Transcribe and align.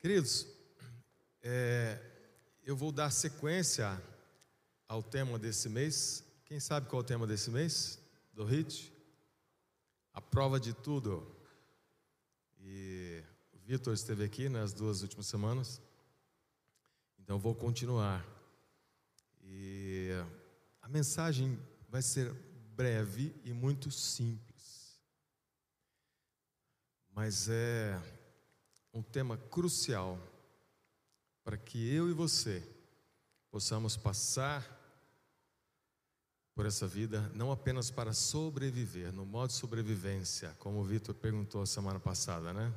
Queridos, 0.00 0.46
é, 1.42 2.00
eu 2.64 2.74
vou 2.74 2.90
dar 2.90 3.10
sequência 3.10 4.02
ao 4.88 5.02
tema 5.02 5.38
desse 5.38 5.68
mês. 5.68 6.24
Quem 6.46 6.58
sabe 6.58 6.88
qual 6.88 7.02
é 7.02 7.04
o 7.04 7.06
tema 7.06 7.26
desse 7.26 7.50
mês? 7.50 7.98
Do 8.32 8.42
HIT? 8.42 8.90
A 10.14 10.20
prova 10.22 10.58
de 10.58 10.72
tudo. 10.72 11.30
E 12.60 13.22
o 13.52 13.58
Vitor 13.58 13.92
esteve 13.92 14.24
aqui 14.24 14.48
nas 14.48 14.72
duas 14.72 15.02
últimas 15.02 15.26
semanas. 15.26 15.82
Então 17.18 17.38
vou 17.38 17.54
continuar. 17.54 18.26
E 19.42 20.12
a 20.80 20.88
mensagem 20.88 21.60
vai 21.90 22.00
ser 22.00 22.32
breve 22.74 23.38
e 23.44 23.52
muito 23.52 23.90
simples. 23.90 24.98
Mas 27.12 27.50
é 27.50 28.00
um 28.92 29.02
tema 29.02 29.36
crucial 29.36 30.18
para 31.42 31.56
que 31.56 31.92
eu 31.92 32.08
e 32.08 32.12
você 32.12 32.66
possamos 33.50 33.96
passar 33.96 34.78
por 36.54 36.66
essa 36.66 36.86
vida 36.86 37.28
não 37.34 37.50
apenas 37.50 37.90
para 37.90 38.12
sobreviver, 38.12 39.12
no 39.12 39.24
modo 39.24 39.52
sobrevivência, 39.52 40.54
como 40.58 40.80
o 40.80 40.84
Vitor 40.84 41.14
perguntou 41.14 41.64
semana 41.64 41.98
passada, 41.98 42.52
né? 42.52 42.72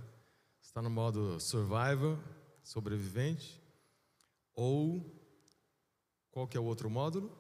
Está 0.62 0.82
no 0.82 0.90
modo 0.90 1.40
survival, 1.40 2.18
sobrevivente, 2.64 3.62
ou 4.56 5.04
qual 6.32 6.48
que 6.48 6.58
é 6.58 6.60
o 6.60 6.64
outro 6.64 6.90
módulo? 6.90 7.38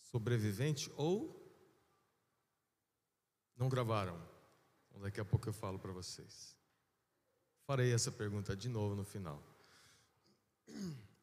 Sobrevivente 0.00 0.90
ou 0.96 1.44
não 3.56 3.68
gravaram? 3.68 4.16
Então, 4.88 5.02
daqui 5.02 5.20
a 5.20 5.24
pouco 5.24 5.48
eu 5.48 5.52
falo 5.52 5.78
para 5.78 5.92
vocês. 5.92 6.53
Farei 7.66 7.92
essa 7.92 8.12
pergunta 8.12 8.54
de 8.54 8.68
novo 8.68 8.94
no 8.94 9.04
final. 9.04 9.42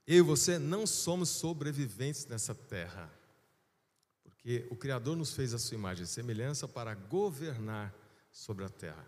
Eu 0.07 0.17
e 0.17 0.21
você 0.21 0.57
não 0.57 0.87
somos 0.87 1.29
sobreviventes 1.29 2.25
nessa 2.25 2.55
terra, 2.55 3.11
porque 4.23 4.67
o 4.71 4.75
Criador 4.75 5.15
nos 5.15 5.33
fez 5.33 5.53
a 5.53 5.59
sua 5.59 5.75
imagem 5.75 6.03
e 6.03 6.07
semelhança 6.07 6.67
para 6.67 6.95
governar 6.95 7.93
sobre 8.31 8.65
a 8.65 8.69
terra, 8.69 9.05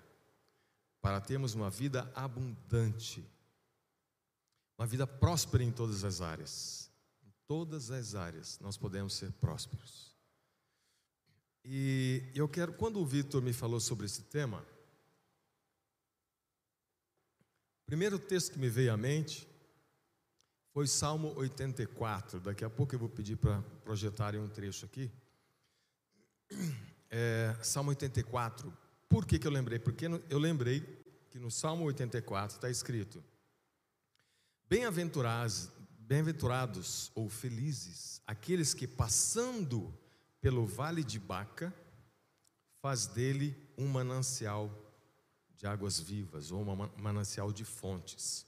para 1.02 1.19
termos 1.19 1.55
uma 1.55 1.69
vida 1.69 2.11
abundante, 2.16 3.25
uma 4.77 4.85
vida 4.85 5.07
próspera 5.07 5.63
em 5.63 5.72
todas 5.72 6.03
as 6.03 6.22
áreas. 6.22 6.91
Em 7.25 7.31
todas 7.47 7.89
as 7.89 8.13
áreas 8.13 8.59
nós 8.59 8.77
podemos 8.77 9.13
ser 9.16 9.31
prósperos. 9.33 10.13
E 11.66 12.29
eu 12.35 12.47
quero, 12.47 12.73
quando 12.73 13.00
o 13.00 13.05
Vitor 13.05 13.41
me 13.41 13.53
falou 13.53 13.79
sobre 13.79 14.05
esse 14.05 14.23
tema, 14.23 14.63
o 17.83 17.85
primeiro 17.85 18.17
texto 18.17 18.53
que 18.53 18.59
me 18.59 18.69
veio 18.69 18.93
à 18.93 18.97
mente 18.97 19.47
foi 20.73 20.87
Salmo 20.87 21.33
84. 21.35 22.39
Daqui 22.39 22.65
a 22.65 22.69
pouco 22.69 22.95
eu 22.95 22.99
vou 22.99 23.09
pedir 23.09 23.35
para 23.35 23.61
projetarem 23.83 24.39
um 24.39 24.47
trecho 24.47 24.85
aqui. 24.85 25.11
É, 27.11 27.55
Salmo 27.61 27.89
84. 27.89 28.75
Por 29.07 29.25
que, 29.25 29.37
que 29.37 29.45
eu 29.45 29.51
lembrei? 29.51 29.77
Porque 29.77 30.07
eu 30.29 30.39
lembrei 30.39 30.81
que 31.29 31.37
no 31.37 31.51
Salmo 31.51 31.83
84 31.85 32.55
está 32.55 32.69
escrito: 32.69 33.23
Bem-aventurados, 34.67 35.69
bem-aventurados 35.99 37.11
ou 37.13 37.29
felizes 37.29 38.21
aqueles 38.25 38.73
que 38.73 38.87
passando 38.87 39.93
pelo 40.41 40.65
vale 40.65 41.03
de 41.03 41.19
Baca 41.19 41.73
faz 42.81 43.05
dele 43.05 43.55
um 43.77 43.87
manancial 43.87 44.71
de 45.64 45.67
águas 45.67 45.97
vivas 45.97 46.52
ou 46.52 46.61
um 46.61 46.75
manancial 46.97 47.50
de 47.50 47.64
fontes. 47.64 48.45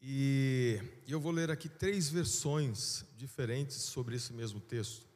E 0.00 0.80
eu 1.06 1.20
vou 1.20 1.30
ler 1.30 1.50
aqui 1.50 1.68
três 1.68 2.08
versões 2.08 3.04
diferentes 3.14 3.76
sobre 3.76 4.16
esse 4.16 4.32
mesmo 4.32 4.58
texto. 4.58 5.06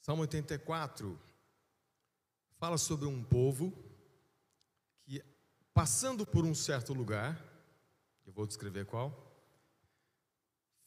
Salmo 0.00 0.22
84 0.22 1.16
fala 2.56 2.76
sobre 2.76 3.06
um 3.06 3.22
povo 3.22 3.72
que, 5.04 5.22
passando 5.72 6.26
por 6.26 6.44
um 6.44 6.54
certo 6.54 6.92
lugar, 6.92 7.40
eu 8.26 8.32
vou 8.32 8.48
descrever 8.48 8.84
qual, 8.84 9.32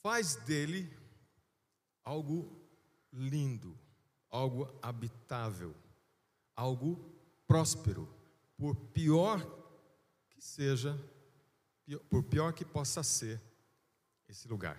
faz 0.04 0.36
dele 0.36 0.92
algo 2.04 2.62
lindo, 3.14 3.80
algo 4.30 4.68
habitável, 4.82 5.74
algo 6.58 7.16
próspero, 7.48 8.17
por 8.57 8.75
pior 8.75 9.40
que 10.29 10.41
seja 10.41 10.97
por 12.09 12.23
pior 12.23 12.51
que 12.51 12.66
possa 12.66 13.01
ser 13.01 13.41
esse 14.28 14.47
lugar. 14.47 14.78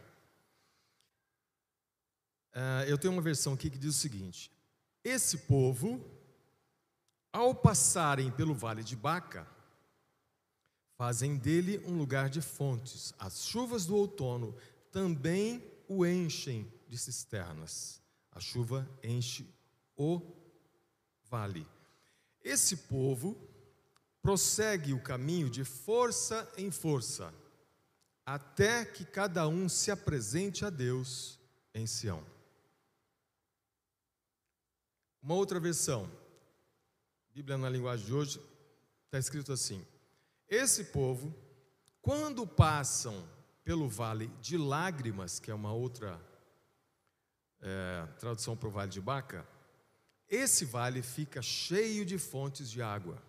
Uh, 2.55 2.85
eu 2.87 2.99
tenho 2.99 3.13
uma 3.13 3.23
versão 3.23 3.55
aqui 3.55 3.71
que 3.71 3.79
diz 3.79 3.97
o 3.97 3.99
seguinte: 3.99 4.51
Esse 5.03 5.39
povo, 5.39 6.05
ao 7.33 7.55
passarem 7.55 8.31
pelo 8.31 8.55
vale 8.55 8.83
de 8.83 8.97
Baca, 8.97 9.47
fazem 10.97 11.37
dele 11.37 11.79
um 11.87 11.97
lugar 11.97 12.29
de 12.29 12.43
fontes. 12.43 13.15
As 13.19 13.47
chuvas 13.47 13.87
do 13.87 13.97
outono 13.97 14.55
também 14.91 15.65
o 15.89 16.05
enchem 16.05 16.71
de 16.87 16.99
cisternas. 16.99 18.03
A 18.33 18.41
chuva 18.41 18.89
enche 19.03 19.49
o 19.97 20.21
vale. 21.31 21.67
Esse 22.43 22.77
povo 22.77 23.48
prossegue 24.29 24.93
o 24.93 25.01
caminho 25.01 25.49
de 25.49 25.65
força 25.65 26.47
em 26.59 26.71
força, 26.71 27.33
até 28.27 28.85
que 28.85 29.03
cada 29.03 29.49
um 29.49 29.71
se 29.71 29.91
apresente 29.91 30.67
a 30.67 30.69
Deus 30.69 31.41
em 31.73 31.87
Sião. 31.87 32.23
Uma 35.23 35.35
outra 35.35 35.59
versão, 35.59 36.11
Bíblia 37.33 37.57
na 37.57 37.71
linguagem 37.71 38.05
de 38.05 38.13
hoje, 38.13 38.39
está 39.07 39.19
escrito 39.19 39.51
assim: 39.51 39.83
Esse 40.47 40.85
povo, 40.85 41.35
quando 42.03 42.47
passam 42.47 43.27
pelo 43.65 43.89
vale 43.89 44.27
de 44.43 44.59
lágrimas, 44.59 45.41
que 45.41 45.51
é 45.51 45.55
uma 45.55 45.73
outra 45.73 46.21
é, 47.63 48.07
tradução 48.19 48.55
para 48.55 48.69
o 48.69 48.73
vale 48.73 48.91
de 48.91 49.01
Baca, 49.01 49.49
esse 50.29 50.67
vale 50.67 51.01
fica 51.01 51.41
cheio 51.41 52.05
de 52.05 52.19
fontes 52.19 52.71
de 52.71 52.83
água 52.83 53.27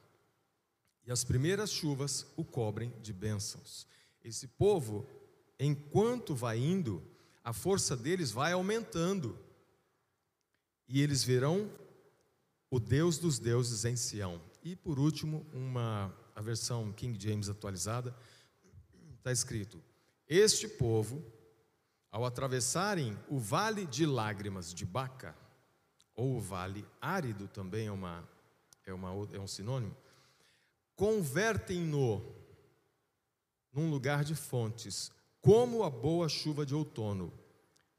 e 1.09 1.11
as 1.11 1.23
primeiras 1.23 1.71
chuvas 1.71 2.27
o 2.37 2.45
cobrem 2.45 2.93
de 3.01 3.11
bênçãos. 3.11 3.87
Esse 4.23 4.47
povo, 4.47 5.07
enquanto 5.59 6.35
vai 6.35 6.59
indo, 6.59 7.03
a 7.43 7.51
força 7.51 7.97
deles 7.97 8.29
vai 8.29 8.51
aumentando, 8.51 9.35
e 10.87 11.01
eles 11.01 11.23
verão 11.23 11.67
o 12.69 12.79
Deus 12.79 13.17
dos 13.17 13.39
deuses 13.39 13.85
em 13.85 13.95
Sião. 13.95 14.39
E 14.63 14.75
por 14.75 14.99
último, 14.99 15.47
uma 15.51 16.15
a 16.35 16.41
versão 16.41 16.93
King 16.93 17.19
James 17.19 17.49
atualizada, 17.49 18.15
está 19.17 19.31
escrito: 19.31 19.81
Este 20.27 20.67
povo, 20.67 21.25
ao 22.11 22.23
atravessarem 22.23 23.17
o 23.27 23.39
vale 23.39 23.87
de 23.87 24.05
lágrimas 24.05 24.71
de 24.71 24.85
Baca, 24.85 25.35
ou 26.15 26.37
o 26.37 26.39
vale 26.39 26.85
árido 27.01 27.47
também 27.47 27.87
é, 27.87 27.91
uma, 27.91 28.29
é, 28.85 28.93
uma, 28.93 29.09
é 29.33 29.39
um 29.39 29.47
sinônimo, 29.47 29.97
convertem-no 30.99 32.21
num 33.71 33.89
lugar 33.89 34.25
de 34.25 34.35
fontes, 34.35 35.09
como 35.39 35.83
a 35.83 35.89
boa 35.89 36.27
chuva 36.27 36.65
de 36.65 36.75
outono, 36.75 37.31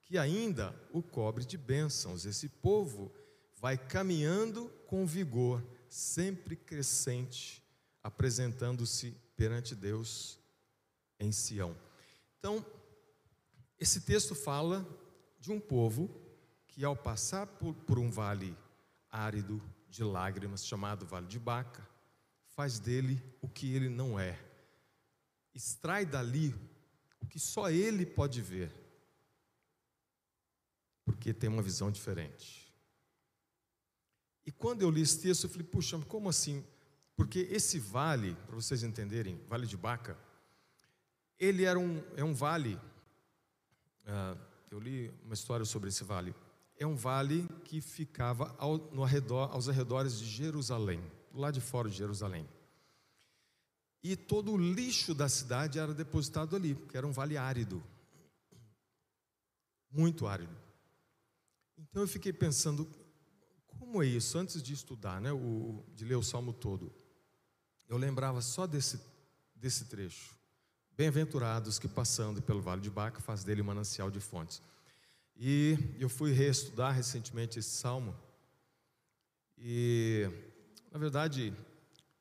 que 0.03 0.19
ainda 0.19 0.79
o 0.93 1.03
cobre 1.03 1.47
de 1.47 1.57
bênçãos. 1.57 2.27
Esse 2.27 2.47
povo 2.47 3.11
vai 3.57 3.79
caminhando 3.79 4.69
com 4.87 5.07
vigor, 5.07 5.65
sempre 5.89 6.55
crescente, 6.55 7.65
apresentando-se 8.03 9.17
perante 9.35 9.75
Deus 9.75 10.39
em 11.19 11.33
Sião. 11.33 11.75
Então, 12.39 12.63
esse 13.79 14.03
texto 14.03 14.35
fala 14.35 14.87
de 15.39 15.51
um 15.51 15.59
povo 15.59 16.11
que, 16.69 16.85
ao 16.85 16.95
passar 16.95 17.47
por, 17.47 17.73
por 17.73 17.99
um 17.99 18.11
vale 18.11 18.55
árido 19.11 19.59
de 19.89 20.05
lágrimas, 20.05 20.67
chamado 20.67 21.07
Vale 21.07 21.27
de 21.27 21.39
Baca, 21.39 21.89
faz 22.55 22.79
dele 22.79 23.23
o 23.41 23.49
que 23.49 23.75
ele 23.75 23.89
não 23.89 24.19
é. 24.19 24.39
Extrai 25.55 26.05
dali 26.05 26.55
o 27.21 27.27
que 27.27 27.39
só 27.39 27.71
ele 27.71 28.07
pode 28.07 28.41
ver, 28.41 28.73
porque 31.05 31.35
tem 31.35 31.49
uma 31.49 31.63
visão 31.63 31.91
diferente. 31.91 32.73
E 34.45 34.51
quando 34.51 34.83
eu 34.83 34.91
li 34.91 35.03
esse 35.03 35.21
texto, 35.21 35.45
eu 35.45 35.51
falei, 35.51 35.67
puxa, 35.67 35.99
como 36.01 36.29
assim? 36.29 36.65
Porque 37.15 37.41
esse 37.51 37.79
vale, 37.79 38.35
para 38.47 38.55
vocês 38.55 38.83
entenderem, 38.83 39.39
Vale 39.47 39.67
de 39.67 39.77
Baca, 39.77 40.17
ele 41.39 41.65
era 41.65 41.79
um, 41.79 42.03
é 42.17 42.25
um 42.25 42.35
vale, 42.35 42.75
uh, 44.07 44.39
eu 44.71 44.79
li 44.79 45.13
uma 45.25 45.35
história 45.35 45.67
sobre 45.67 45.91
esse 45.91 46.05
vale, 46.05 46.35
é 46.79 46.87
um 46.87 46.95
vale 46.97 47.47
que 47.65 47.81
ficava 47.81 48.55
ao, 48.59 48.79
no 48.79 49.05
arredor, 49.05 49.51
aos 49.53 49.69
arredores 49.69 50.19
de 50.19 50.25
Jerusalém 50.25 51.03
lado 51.33 51.55
de 51.55 51.61
fora 51.61 51.89
de 51.89 51.97
Jerusalém. 51.97 52.49
E 54.03 54.17
todo 54.17 54.53
o 54.53 54.57
lixo 54.57 55.15
da 55.15 55.29
cidade 55.29 55.79
era 55.79 55.93
depositado 55.93 56.57
ali, 56.57 56.75
porque 56.75 56.97
era 56.97 57.07
um 57.07 57.13
vale 57.13 57.37
árido. 57.37 57.83
Muito 59.91 60.27
árido. 60.27 60.55
Então 61.77 62.03
eu 62.03 62.09
fiquei 62.09 62.33
pensando, 62.33 62.89
como 63.67 64.03
é 64.03 64.07
isso? 64.07 64.39
Antes 64.39 64.63
de 64.63 64.73
estudar, 64.73 65.21
né, 65.21 65.33
o, 65.33 65.85
de 65.95 66.05
ler 66.05 66.17
o 66.17 66.23
salmo 66.23 66.53
todo, 66.53 66.93
eu 67.89 67.97
lembrava 67.97 68.41
só 68.41 68.67
desse, 68.67 69.01
desse 69.55 69.87
trecho. 69.87 70.35
Bem-aventurados 70.97 71.79
que 71.79 71.89
passando 71.89 72.41
pelo 72.43 72.61
vale 72.61 72.81
de 72.81 72.91
Baca 72.91 73.21
faz 73.21 73.43
dele 73.43 73.63
manancial 73.63 74.11
de 74.11 74.21
fontes. 74.21 74.63
E 75.37 75.77
eu 75.99 76.09
fui 76.09 76.33
reestudar 76.33 76.93
recentemente 76.93 77.59
esse 77.59 77.71
salmo. 77.71 78.15
E, 79.57 80.29
na 80.91 80.99
verdade, 80.99 81.55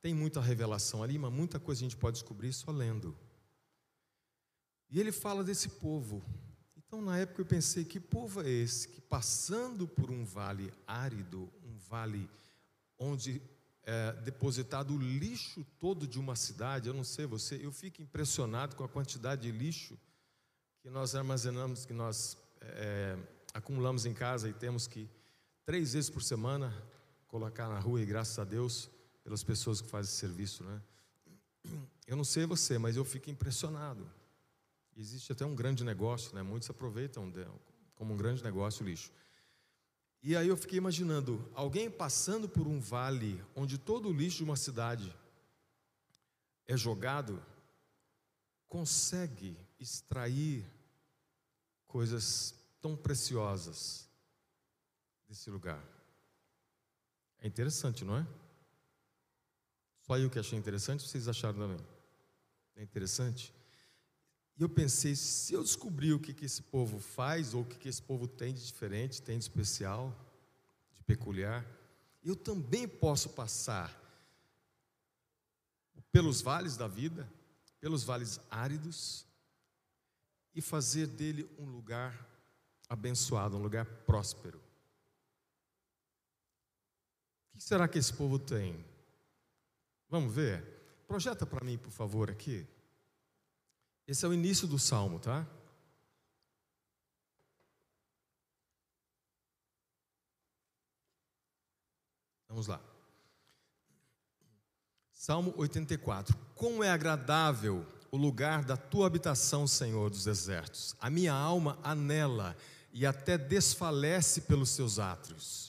tem 0.01 0.13
muita 0.13 0.39
revelação 0.39 1.03
ali, 1.03 1.17
mas 1.17 1.31
muita 1.31 1.59
coisa 1.59 1.81
a 1.81 1.83
gente 1.83 1.97
pode 1.97 2.19
descobrir 2.19 2.53
só 2.53 2.71
lendo. 2.71 3.17
E 4.89 4.99
ele 4.99 5.11
fala 5.11 5.43
desse 5.43 5.69
povo. 5.69 6.23
Então, 6.77 7.01
na 7.01 7.17
época, 7.17 7.41
eu 7.41 7.45
pensei: 7.45 7.83
que 7.85 7.99
povo 7.99 8.41
é 8.41 8.49
esse 8.49 8.87
que, 8.87 9.01
passando 9.01 9.87
por 9.87 10.09
um 10.09 10.23
vale 10.23 10.73
árido, 10.87 11.51
um 11.63 11.77
vale 11.77 12.29
onde 12.97 13.41
é 13.83 14.11
depositado 14.21 14.93
o 14.93 14.99
lixo 14.99 15.65
todo 15.79 16.05
de 16.05 16.19
uma 16.19 16.35
cidade, 16.35 16.87
eu 16.87 16.93
não 16.93 17.03
sei 17.03 17.25
você, 17.25 17.59
eu 17.63 17.71
fico 17.71 18.01
impressionado 18.01 18.75
com 18.75 18.83
a 18.83 18.89
quantidade 18.89 19.41
de 19.43 19.51
lixo 19.51 19.97
que 20.81 20.89
nós 20.89 21.15
armazenamos, 21.15 21.85
que 21.85 21.93
nós 21.93 22.37
é, 22.61 23.17
acumulamos 23.53 24.05
em 24.05 24.13
casa 24.13 24.47
e 24.47 24.53
temos 24.53 24.85
que, 24.85 25.09
três 25.65 25.93
vezes 25.93 26.09
por 26.09 26.21
semana, 26.21 26.71
colocar 27.29 27.69
na 27.69 27.79
rua, 27.79 28.01
e 28.01 28.05
graças 28.05 28.37
a 28.37 28.43
Deus, 28.43 28.89
pelas 29.23 29.43
pessoas 29.43 29.79
que 29.79 29.87
fazem 29.87 30.09
esse 30.09 30.19
serviço, 30.19 30.63
né? 30.63 30.81
Eu 32.07 32.17
não 32.17 32.23
sei 32.23 32.45
você, 32.45 32.77
mas 32.77 32.97
eu 32.97 33.05
fico 33.05 33.29
impressionado. 33.29 34.09
Existe 34.97 35.31
até 35.31 35.45
um 35.45 35.55
grande 35.55 35.83
negócio, 35.83 36.33
né? 36.35 36.41
Muitos 36.41 36.69
aproveitam 36.69 37.31
como 37.95 38.13
um 38.13 38.17
grande 38.17 38.43
negócio 38.43 38.83
o 38.83 38.89
lixo. 38.89 39.11
E 40.21 40.35
aí 40.35 40.47
eu 40.47 40.57
fiquei 40.57 40.77
imaginando 40.77 41.49
alguém 41.53 41.89
passando 41.89 42.49
por 42.49 42.67
um 42.67 42.79
vale 42.79 43.41
onde 43.55 43.77
todo 43.77 44.09
o 44.09 44.13
lixo 44.13 44.37
de 44.37 44.43
uma 44.43 44.57
cidade 44.57 45.15
é 46.67 46.75
jogado, 46.75 47.41
consegue 48.67 49.55
extrair 49.79 50.65
coisas 51.87 52.55
tão 52.81 52.97
preciosas 52.97 54.09
desse 55.27 55.49
lugar. 55.49 55.98
É 57.41 57.47
interessante, 57.47 58.03
não 58.03 58.17
é? 58.17 58.27
Só 60.01 60.17
eu 60.17 60.29
que 60.29 60.39
achei 60.39 60.57
interessante, 60.57 61.07
vocês 61.07 61.27
acharam 61.27 61.59
também? 61.59 61.85
É 62.75 62.81
interessante? 62.81 63.53
E 64.57 64.61
eu 64.61 64.67
pensei, 64.67 65.15
se 65.15 65.53
eu 65.53 65.63
descobrir 65.63 66.13
o 66.13 66.19
que, 66.19 66.33
que 66.33 66.45
esse 66.45 66.61
povo 66.63 66.99
faz, 66.99 67.53
ou 67.53 67.61
o 67.61 67.65
que, 67.65 67.77
que 67.77 67.87
esse 67.87 68.01
povo 68.01 68.27
tem 68.27 68.53
de 68.53 68.65
diferente, 68.65 69.21
tem 69.21 69.37
de 69.37 69.43
especial, 69.43 70.13
de 70.97 71.03
peculiar, 71.03 71.65
eu 72.23 72.35
também 72.35 72.87
posso 72.87 73.29
passar 73.29 73.97
pelos 76.11 76.41
vales 76.41 76.75
da 76.75 76.87
vida, 76.87 77.31
pelos 77.79 78.03
vales 78.03 78.39
áridos, 78.49 79.25
e 80.53 80.61
fazer 80.61 81.07
dele 81.07 81.49
um 81.57 81.65
lugar 81.65 82.27
abençoado, 82.89 83.55
um 83.55 83.61
lugar 83.61 83.85
próspero. 83.85 84.61
Que 87.59 87.65
será 87.65 87.89
que 87.89 87.99
esse 87.99 88.13
povo 88.13 88.39
tem? 88.39 88.85
Vamos 90.07 90.33
ver? 90.33 90.63
Projeta 91.05 91.45
para 91.45 91.65
mim, 91.65 91.77
por 91.77 91.91
favor, 91.91 92.31
aqui. 92.31 92.65
Esse 94.07 94.25
é 94.25 94.29
o 94.29 94.33
início 94.33 94.65
do 94.65 94.79
salmo, 94.79 95.19
tá? 95.19 95.45
Vamos 102.47 102.67
lá. 102.67 102.79
Salmo 105.11 105.53
84. 105.57 106.37
Como 106.55 106.81
é 106.81 106.89
agradável 106.89 107.85
o 108.09 108.15
lugar 108.15 108.63
da 108.63 108.77
tua 108.77 109.05
habitação, 109.05 109.67
Senhor 109.67 110.09
dos 110.09 110.27
exércitos. 110.27 110.95
A 110.97 111.09
minha 111.09 111.33
alma 111.33 111.77
anela 111.83 112.55
e 112.93 113.05
até 113.05 113.37
desfalece 113.37 114.39
pelos 114.39 114.69
seus 114.69 114.97
átrios. 114.97 115.68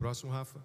Próximo, 0.00 0.32
Rafa. 0.32 0.58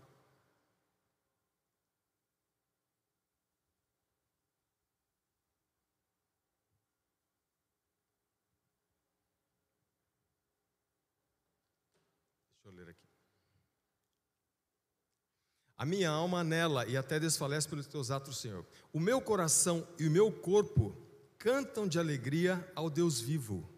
A 15.77 15.85
minha 15.85 16.09
alma 16.09 16.39
anela 16.39 16.85
e 16.85 16.95
até 16.95 17.19
desfalece 17.19 17.67
pelos 17.67 17.87
teus 17.87 18.09
atos, 18.09 18.37
Senhor. 18.37 18.65
O 18.93 19.01
meu 19.01 19.19
coração 19.19 19.85
e 19.99 20.07
o 20.07 20.11
meu 20.11 20.31
corpo 20.31 20.95
cantam 21.37 21.85
de 21.85 21.99
alegria 21.99 22.71
ao 22.73 22.89
Deus 22.89 23.19
vivo. 23.19 23.74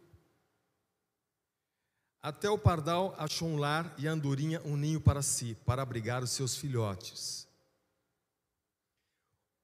Até 2.21 2.49
o 2.49 2.57
pardal 2.57 3.15
achou 3.17 3.47
um 3.47 3.57
lar 3.57 3.93
e 3.97 4.07
a 4.07 4.11
andorinha 4.11 4.61
um 4.65 4.75
ninho 4.75 4.99
para 4.99 5.21
si, 5.21 5.55
para 5.65 5.81
abrigar 5.81 6.23
os 6.23 6.31
seus 6.31 6.55
filhotes. 6.55 7.47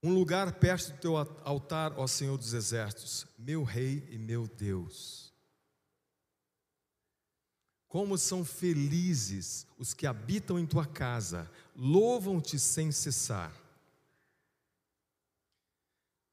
Um 0.01 0.13
lugar 0.13 0.51
perto 0.59 0.91
do 0.91 0.97
teu 0.99 1.17
altar, 1.17 1.93
ó 1.97 2.05
Senhor 2.05 2.37
dos 2.37 2.53
exércitos, 2.53 3.25
meu 3.37 3.63
Rei 3.63 4.07
e 4.11 4.17
meu 4.17 4.47
Deus. 4.47 5.33
Como 7.87 8.17
são 8.17 8.43
felizes 8.43 9.65
os 9.77 9.93
que 9.93 10.07
habitam 10.07 10.59
em 10.59 10.65
tua 10.65 10.85
casa, 10.85 11.49
louvam-te 11.75 12.59
sem 12.59 12.91
cessar. 12.91 13.53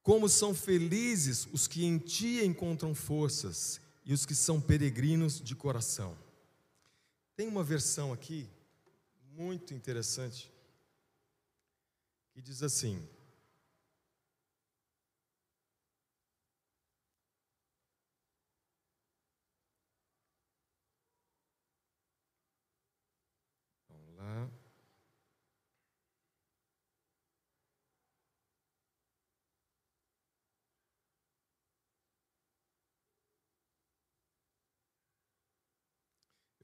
Como 0.02 0.28
são 0.28 0.54
felizes 0.54 1.46
os 1.52 1.68
que 1.68 1.84
em 1.84 1.98
ti 1.98 2.42
encontram 2.44 2.94
forças 2.94 3.80
e 4.10 4.12
os 4.12 4.26
que 4.26 4.34
são 4.34 4.60
peregrinos 4.60 5.40
de 5.40 5.54
coração. 5.54 6.18
Tem 7.36 7.46
uma 7.46 7.62
versão 7.62 8.12
aqui 8.12 8.50
muito 9.36 9.72
interessante 9.72 10.52
que 12.32 12.42
diz 12.42 12.60
assim: 12.60 13.08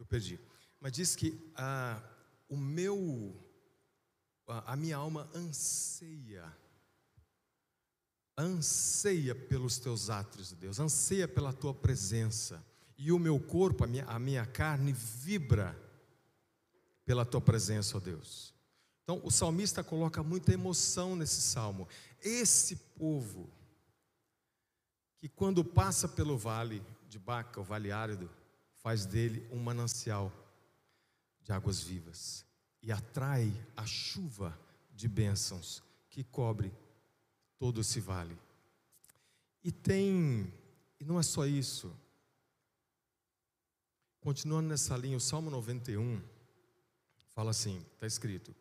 Eu 0.06 0.08
perdi. 0.08 0.38
Mas 0.80 0.92
diz 0.92 1.16
que 1.16 1.36
ah, 1.56 2.00
o 2.48 2.56
meu, 2.56 3.34
a, 4.46 4.76
minha 4.76 4.96
alma 4.96 5.28
anseia, 5.34 6.44
anseia 8.38 9.34
pelos 9.34 9.78
teus 9.78 10.08
átrios, 10.08 10.52
Deus, 10.52 10.78
anseia 10.78 11.26
pela 11.26 11.52
tua 11.52 11.75
presença. 11.75 12.64
E 12.96 13.10
o 13.10 13.18
meu 13.18 13.40
corpo, 13.40 13.82
a 13.82 13.86
minha, 13.86 14.04
a 14.06 14.16
minha 14.16 14.46
carne 14.46 14.92
vibra 14.92 15.76
pela 17.04 17.26
tua 17.26 17.40
presença, 17.40 17.96
ó 17.96 18.00
Deus. 18.00 18.54
Então, 19.02 19.20
o 19.25 19.30
salmista 19.30 19.82
coloca 19.82 20.22
muita 20.22 20.52
emoção 20.52 21.16
nesse 21.16 21.40
salmo. 21.40 21.88
Esse 22.22 22.76
povo, 22.96 23.50
que 25.18 25.28
quando 25.28 25.64
passa 25.64 26.08
pelo 26.08 26.38
vale 26.38 26.80
de 27.08 27.18
Baca, 27.18 27.60
o 27.60 27.64
vale 27.64 27.90
árido, 27.90 28.30
faz 28.86 29.04
dele 29.04 29.44
um 29.50 29.58
manancial 29.58 30.32
de 31.42 31.50
águas 31.50 31.80
vivas 31.80 32.46
e 32.80 32.92
atrai 32.92 33.52
a 33.76 33.84
chuva 33.84 34.56
de 34.94 35.08
bênçãos 35.08 35.82
que 36.08 36.22
cobre 36.22 36.72
todo 37.58 37.80
esse 37.80 37.98
vale. 37.98 38.38
E 39.64 39.72
tem, 39.72 40.54
e 41.00 41.04
não 41.04 41.18
é 41.18 41.24
só 41.24 41.44
isso. 41.44 41.92
Continuando 44.20 44.68
nessa 44.68 44.96
linha, 44.96 45.16
o 45.16 45.20
Salmo 45.20 45.50
91 45.50 46.22
fala 47.30 47.50
assim: 47.50 47.84
está 47.92 48.06
escrito: 48.06 48.54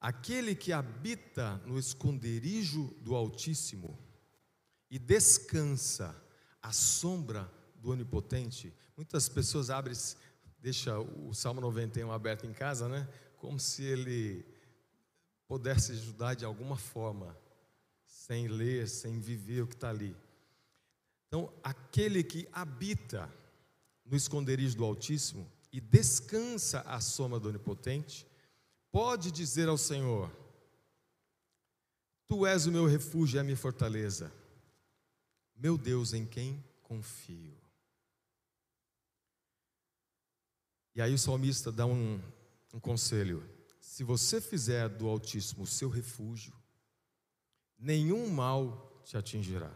Aquele 0.00 0.56
que 0.56 0.72
habita 0.72 1.58
no 1.58 1.78
esconderijo 1.78 2.92
do 3.00 3.14
Altíssimo 3.14 3.96
e 4.90 4.98
descansa 4.98 6.20
à 6.60 6.72
sombra 6.72 7.48
do 7.82 7.90
Onipotente. 7.90 8.72
Muitas 8.96 9.28
pessoas 9.28 9.68
abrem, 9.68 9.96
deixa 10.60 10.98
o 10.98 11.34
Salmo 11.34 11.60
91 11.60 12.12
aberto 12.12 12.46
em 12.46 12.52
casa, 12.52 12.88
né? 12.88 13.08
Como 13.36 13.58
se 13.58 13.82
ele 13.82 14.46
pudesse 15.48 15.92
ajudar 15.92 16.34
de 16.34 16.44
alguma 16.44 16.76
forma, 16.76 17.36
sem 18.04 18.46
ler, 18.46 18.88
sem 18.88 19.18
viver 19.18 19.62
o 19.62 19.66
que 19.66 19.74
está 19.74 19.90
ali. 19.90 20.16
Então, 21.26 21.52
aquele 21.62 22.22
que 22.22 22.48
habita 22.52 23.28
no 24.04 24.16
esconderijo 24.16 24.76
do 24.76 24.84
Altíssimo 24.84 25.50
e 25.72 25.80
descansa 25.80 26.80
à 26.82 27.00
sombra 27.00 27.40
do 27.40 27.48
Onipotente, 27.48 28.26
pode 28.92 29.32
dizer 29.32 29.68
ao 29.68 29.76
Senhor: 29.76 30.30
Tu 32.28 32.46
és 32.46 32.66
o 32.66 32.72
meu 32.72 32.86
refúgio 32.86 33.38
e 33.38 33.40
a 33.40 33.44
minha 33.44 33.56
fortaleza, 33.56 34.32
meu 35.56 35.76
Deus 35.76 36.12
em 36.12 36.24
quem 36.24 36.62
confio. 36.82 37.61
E 40.94 41.00
aí 41.00 41.14
o 41.14 41.18
salmista 41.18 41.72
dá 41.72 41.86
um, 41.86 42.20
um 42.72 42.80
conselho: 42.80 43.42
se 43.80 44.04
você 44.04 44.40
fizer 44.40 44.88
do 44.88 45.08
Altíssimo 45.08 45.64
o 45.64 45.66
seu 45.66 45.88
refúgio, 45.88 46.54
nenhum 47.78 48.28
mal 48.30 49.02
te 49.04 49.16
atingirá. 49.16 49.72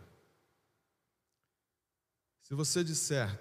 Se 2.42 2.54
você 2.54 2.84
disser, 2.84 3.38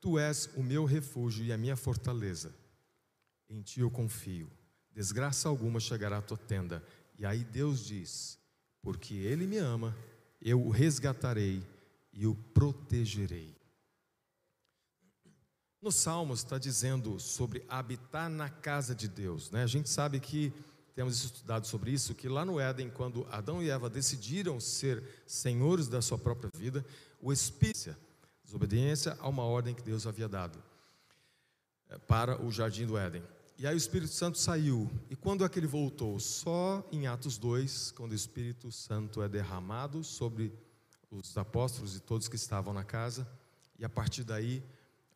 Tu 0.00 0.18
és 0.18 0.48
o 0.54 0.62
meu 0.62 0.84
refúgio 0.84 1.44
e 1.44 1.52
a 1.52 1.58
minha 1.58 1.76
fortaleza, 1.76 2.54
em 3.48 3.60
Ti 3.62 3.80
eu 3.80 3.90
confio, 3.90 4.50
desgraça 4.92 5.48
alguma 5.48 5.80
chegará 5.80 6.18
à 6.18 6.22
tua 6.22 6.36
tenda. 6.36 6.84
E 7.18 7.26
aí 7.26 7.42
Deus 7.44 7.84
diz: 7.84 8.38
Porque 8.80 9.14
Ele 9.14 9.46
me 9.46 9.58
ama, 9.58 9.96
eu 10.40 10.64
o 10.64 10.70
resgatarei 10.70 11.62
e 12.12 12.26
o 12.26 12.34
protegerei. 12.34 13.57
No 15.80 15.92
Salmos 15.92 16.40
está 16.40 16.58
dizendo 16.58 17.20
sobre 17.20 17.64
habitar 17.68 18.28
na 18.28 18.50
casa 18.50 18.94
de 18.94 19.06
Deus. 19.06 19.50
Né? 19.52 19.62
A 19.62 19.66
gente 19.66 19.88
sabe 19.88 20.18
que 20.18 20.52
temos 20.92 21.24
estudado 21.24 21.68
sobre 21.68 21.92
isso, 21.92 22.16
que 22.16 22.28
lá 22.28 22.44
no 22.44 22.58
Éden, 22.58 22.90
quando 22.90 23.24
Adão 23.30 23.62
e 23.62 23.70
Eva 23.70 23.88
decidiram 23.88 24.58
ser 24.58 25.22
senhores 25.24 25.86
da 25.86 26.02
sua 26.02 26.18
própria 26.18 26.50
vida, 26.52 26.84
o 27.22 27.32
Espírito, 27.32 27.96
desobediência 28.44 29.16
a 29.20 29.28
uma 29.28 29.44
ordem 29.44 29.72
que 29.72 29.82
Deus 29.82 30.04
havia 30.04 30.28
dado 30.28 30.60
é, 31.88 31.96
para 31.98 32.42
o 32.44 32.50
jardim 32.50 32.84
do 32.84 32.98
Éden. 32.98 33.22
E 33.56 33.64
aí 33.64 33.74
o 33.74 33.76
Espírito 33.76 34.12
Santo 34.12 34.36
saiu. 34.36 34.90
E 35.08 35.14
quando 35.14 35.44
é 35.44 35.48
que 35.48 35.60
ele 35.60 35.68
voltou? 35.68 36.18
Só 36.18 36.84
em 36.90 37.06
Atos 37.06 37.38
2, 37.38 37.92
quando 37.92 38.10
o 38.10 38.16
Espírito 38.16 38.72
Santo 38.72 39.22
é 39.22 39.28
derramado 39.28 40.02
sobre 40.02 40.52
os 41.08 41.36
apóstolos 41.38 41.94
e 41.94 42.00
todos 42.00 42.26
que 42.26 42.36
estavam 42.36 42.74
na 42.74 42.82
casa. 42.82 43.28
E 43.78 43.84
a 43.84 43.88
partir 43.88 44.24
daí 44.24 44.64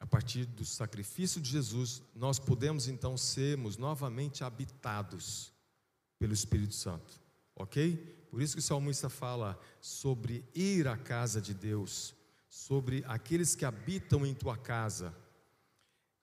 a 0.03 0.07
partir 0.07 0.47
do 0.47 0.65
sacrifício 0.65 1.41
de 1.41 1.49
Jesus, 1.49 2.03
nós 2.13 2.37
podemos 2.37 2.89
então 2.89 3.17
sermos 3.17 3.77
novamente 3.77 4.43
habitados 4.43 5.53
pelo 6.19 6.33
Espírito 6.33 6.75
Santo, 6.75 7.21
ok? 7.55 7.97
Por 8.29 8.43
isso 8.43 8.55
que 8.55 8.59
o 8.59 8.65
salmista 8.65 9.09
fala 9.09 9.57
sobre 9.81 10.45
ir 10.57 10.89
à 10.89 10.97
casa 10.97 11.41
de 11.41 11.55
Deus, 11.55 12.17
sobre 12.49 13.05
aqueles 13.07 13.55
que 13.55 13.65
habitam 13.65 14.27
em 14.27 14.35
tua 14.35 14.57
casa. 14.57 15.15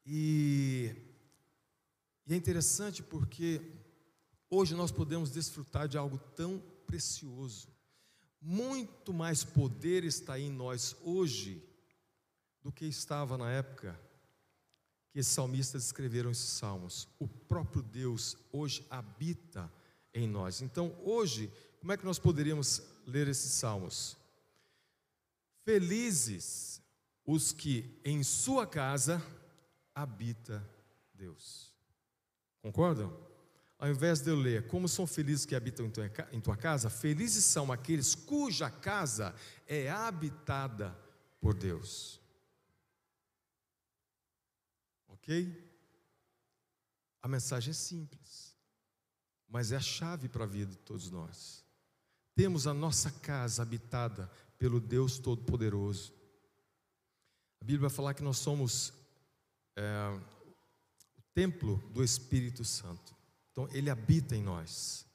E, 0.06 0.94
e 2.28 2.34
é 2.34 2.36
interessante 2.36 3.02
porque 3.02 3.62
hoje 4.50 4.76
nós 4.76 4.92
podemos 4.92 5.32
desfrutar 5.32 5.88
de 5.88 5.98
algo 5.98 6.18
tão 6.36 6.62
precioso. 6.86 7.70
Muito 8.42 9.14
mais 9.14 9.46
poder 9.46 10.04
está 10.04 10.38
em 10.38 10.52
nós 10.52 10.98
hoje 11.02 11.69
do 12.62 12.72
que 12.72 12.86
estava 12.86 13.38
na 13.38 13.50
época 13.52 14.00
que 15.12 15.20
esses 15.20 15.34
salmistas 15.34 15.86
escreveram 15.86 16.32
esses 16.32 16.50
salmos. 16.50 17.08
O 17.18 17.28
próprio 17.28 17.82
Deus 17.82 18.38
hoje 18.52 18.86
habita 18.90 19.72
em 20.14 20.28
nós. 20.28 20.62
Então, 20.62 20.96
hoje, 21.04 21.52
como 21.80 21.92
é 21.92 21.98
que 21.98 22.06
nós 22.06 22.20
poderíamos 22.20 22.82
ler 23.06 23.28
esses 23.28 23.52
salmos? 23.52 24.18
Felizes 25.66 26.82
os 27.26 27.52
que 27.52 28.00
em 28.04 28.24
sua 28.24 28.66
casa 28.66 29.24
habita 29.94 30.68
Deus. 31.14 31.74
Concordam? 32.62 33.16
Ao 33.78 33.88
invés 33.88 34.20
de 34.20 34.30
eu 34.30 34.36
ler 34.36 34.68
como 34.68 34.90
são 34.90 35.08
felizes 35.08 35.46
que 35.46 35.56
habitam 35.56 35.90
em 36.32 36.42
tua 36.42 36.58
casa, 36.58 36.90
felizes 36.90 37.46
são 37.46 37.72
aqueles 37.72 38.14
cuja 38.14 38.70
casa 38.70 39.34
é 39.66 39.90
habitada 39.90 40.98
por 41.40 41.54
Deus. 41.54 42.20
Ok? 45.30 45.70
A 47.22 47.28
mensagem 47.28 47.70
é 47.70 47.74
simples, 47.74 48.56
mas 49.48 49.72
é 49.72 49.76
a 49.76 49.80
chave 49.80 50.28
para 50.28 50.44
a 50.44 50.48
vida 50.48 50.72
de 50.72 50.78
todos 50.78 51.12
nós. 51.12 51.64
Temos 52.34 52.66
a 52.66 52.74
nossa 52.74 53.12
casa 53.12 53.62
habitada 53.62 54.28
pelo 54.58 54.80
Deus 54.80 55.20
Todo-Poderoso. 55.20 56.16
A 57.62 57.64
Bíblia 57.64 57.88
vai 57.88 57.96
falar 57.96 58.16
que 58.16 58.24
nós 58.24 58.40
somos 58.40 58.92
é, 59.76 60.20
o 61.16 61.22
templo 61.36 61.78
do 61.94 62.04
Espírito 62.04 62.66
Santo. 62.66 63.16
Então, 63.52 63.70
Ele 63.72 63.92
habita 63.92 64.36
em 64.36 64.42
nós. 64.42 65.06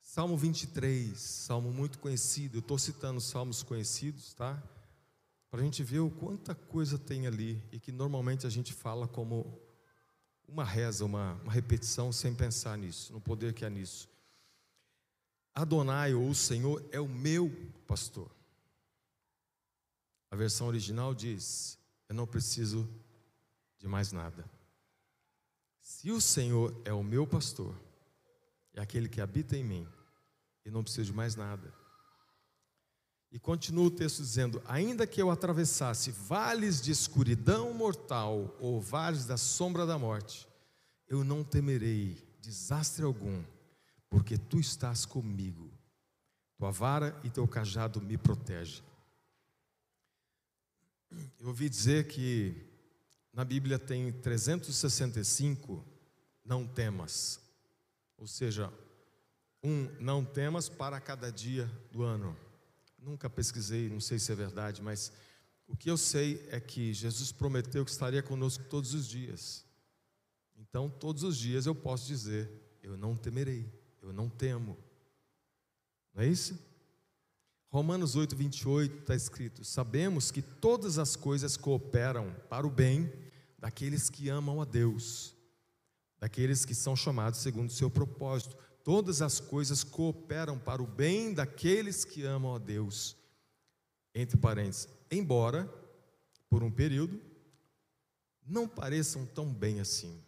Salmo 0.00 0.36
23, 0.36 1.16
salmo 1.16 1.72
muito 1.72 2.00
conhecido. 2.00 2.56
Eu 2.56 2.60
estou 2.60 2.76
citando 2.76 3.20
salmos 3.20 3.62
conhecidos, 3.62 4.34
tá? 4.34 4.60
Para 5.50 5.60
a 5.60 5.64
gente 5.64 5.82
ver 5.82 5.98
o 5.98 6.10
quanta 6.10 6.54
coisa 6.54 6.96
tem 6.96 7.26
ali 7.26 7.60
e 7.72 7.80
que 7.80 7.90
normalmente 7.90 8.46
a 8.46 8.50
gente 8.50 8.72
fala 8.72 9.08
como 9.08 9.60
uma 10.46 10.64
reza, 10.64 11.04
uma, 11.04 11.34
uma 11.42 11.52
repetição 11.52 12.12
sem 12.12 12.34
pensar 12.34 12.78
nisso, 12.78 13.12
no 13.12 13.20
poder 13.20 13.52
que 13.52 13.64
há 13.64 13.70
nisso. 13.70 14.08
Adonai, 15.52 16.14
ou 16.14 16.28
o 16.28 16.34
Senhor, 16.34 16.84
é 16.92 17.00
o 17.00 17.08
meu 17.08 17.50
pastor. 17.86 18.30
A 20.30 20.36
versão 20.36 20.68
original 20.68 21.12
diz: 21.12 21.76
Eu 22.08 22.14
não 22.14 22.26
preciso 22.26 22.88
de 23.78 23.88
mais 23.88 24.12
nada. 24.12 24.48
Se 25.80 26.10
o 26.12 26.20
Senhor 26.20 26.80
é 26.84 26.92
o 26.92 27.02
meu 27.02 27.26
pastor, 27.26 27.74
é 28.72 28.80
aquele 28.80 29.08
que 29.08 29.20
habita 29.20 29.56
em 29.56 29.64
mim, 29.64 29.88
eu 30.64 30.70
não 30.70 30.84
preciso 30.84 31.06
de 31.06 31.12
mais 31.12 31.34
nada. 31.34 31.79
E 33.32 33.38
continua 33.38 33.86
o 33.86 33.90
texto 33.90 34.18
dizendo: 34.18 34.62
Ainda 34.66 35.06
que 35.06 35.22
eu 35.22 35.30
atravessasse 35.30 36.10
vales 36.10 36.80
de 36.80 36.90
escuridão 36.90 37.72
mortal 37.72 38.56
ou 38.58 38.80
vales 38.80 39.24
da 39.24 39.36
sombra 39.36 39.86
da 39.86 39.98
morte, 39.98 40.48
eu 41.08 41.22
não 41.22 41.44
temerei 41.44 42.16
desastre 42.40 43.04
algum, 43.04 43.42
porque 44.08 44.36
tu 44.36 44.58
estás 44.58 45.04
comigo. 45.04 45.70
Tua 46.56 46.70
vara 46.70 47.18
e 47.24 47.30
teu 47.30 47.46
cajado 47.46 48.00
me 48.00 48.18
protegem. 48.18 48.82
Eu 51.38 51.48
ouvi 51.48 51.68
dizer 51.68 52.06
que 52.06 52.54
na 53.32 53.44
Bíblia 53.44 53.78
tem 53.78 54.12
365 54.12 55.84
não 56.44 56.66
temas. 56.66 57.40
Ou 58.16 58.26
seja, 58.26 58.72
um 59.62 59.88
não 60.00 60.24
temas 60.24 60.68
para 60.68 61.00
cada 61.00 61.30
dia 61.30 61.70
do 61.90 62.02
ano. 62.02 62.36
Nunca 63.00 63.30
pesquisei, 63.30 63.88
não 63.88 64.00
sei 64.00 64.18
se 64.18 64.30
é 64.30 64.34
verdade, 64.34 64.82
mas 64.82 65.10
o 65.66 65.76
que 65.76 65.90
eu 65.90 65.96
sei 65.96 66.46
é 66.50 66.60
que 66.60 66.92
Jesus 66.92 67.32
prometeu 67.32 67.84
que 67.84 67.90
estaria 67.90 68.22
conosco 68.22 68.64
todos 68.64 68.92
os 68.92 69.08
dias. 69.08 69.64
Então, 70.56 70.90
todos 70.90 71.22
os 71.22 71.36
dias 71.36 71.64
eu 71.64 71.74
posso 71.74 72.06
dizer: 72.06 72.50
Eu 72.82 72.96
não 72.96 73.16
temerei, 73.16 73.72
eu 74.02 74.12
não 74.12 74.28
temo. 74.28 74.76
Não 76.14 76.22
é 76.22 76.26
isso? 76.26 76.58
Romanos 77.70 78.16
8, 78.16 78.36
28 78.36 78.98
está 78.98 79.14
escrito: 79.14 79.64
Sabemos 79.64 80.30
que 80.30 80.42
todas 80.42 80.98
as 80.98 81.16
coisas 81.16 81.56
cooperam 81.56 82.34
para 82.48 82.66
o 82.66 82.70
bem 82.70 83.10
daqueles 83.58 84.10
que 84.10 84.28
amam 84.28 84.60
a 84.60 84.64
Deus, 84.64 85.34
daqueles 86.18 86.64
que 86.64 86.74
são 86.74 86.96
chamados 86.96 87.40
segundo 87.40 87.68
o 87.68 87.72
seu 87.72 87.88
propósito 87.88 88.56
todas 88.84 89.22
as 89.22 89.40
coisas 89.40 89.84
cooperam 89.84 90.58
para 90.58 90.82
o 90.82 90.86
bem 90.86 91.32
daqueles 91.32 92.04
que 92.04 92.24
amam 92.24 92.54
a 92.54 92.58
Deus. 92.58 93.16
Entre 94.14 94.36
parênteses, 94.36 94.88
embora, 95.10 95.72
por 96.48 96.62
um 96.62 96.70
período, 96.70 97.20
não 98.44 98.66
pareçam 98.66 99.24
tão 99.24 99.52
bem 99.52 99.80
assim. 99.80 100.20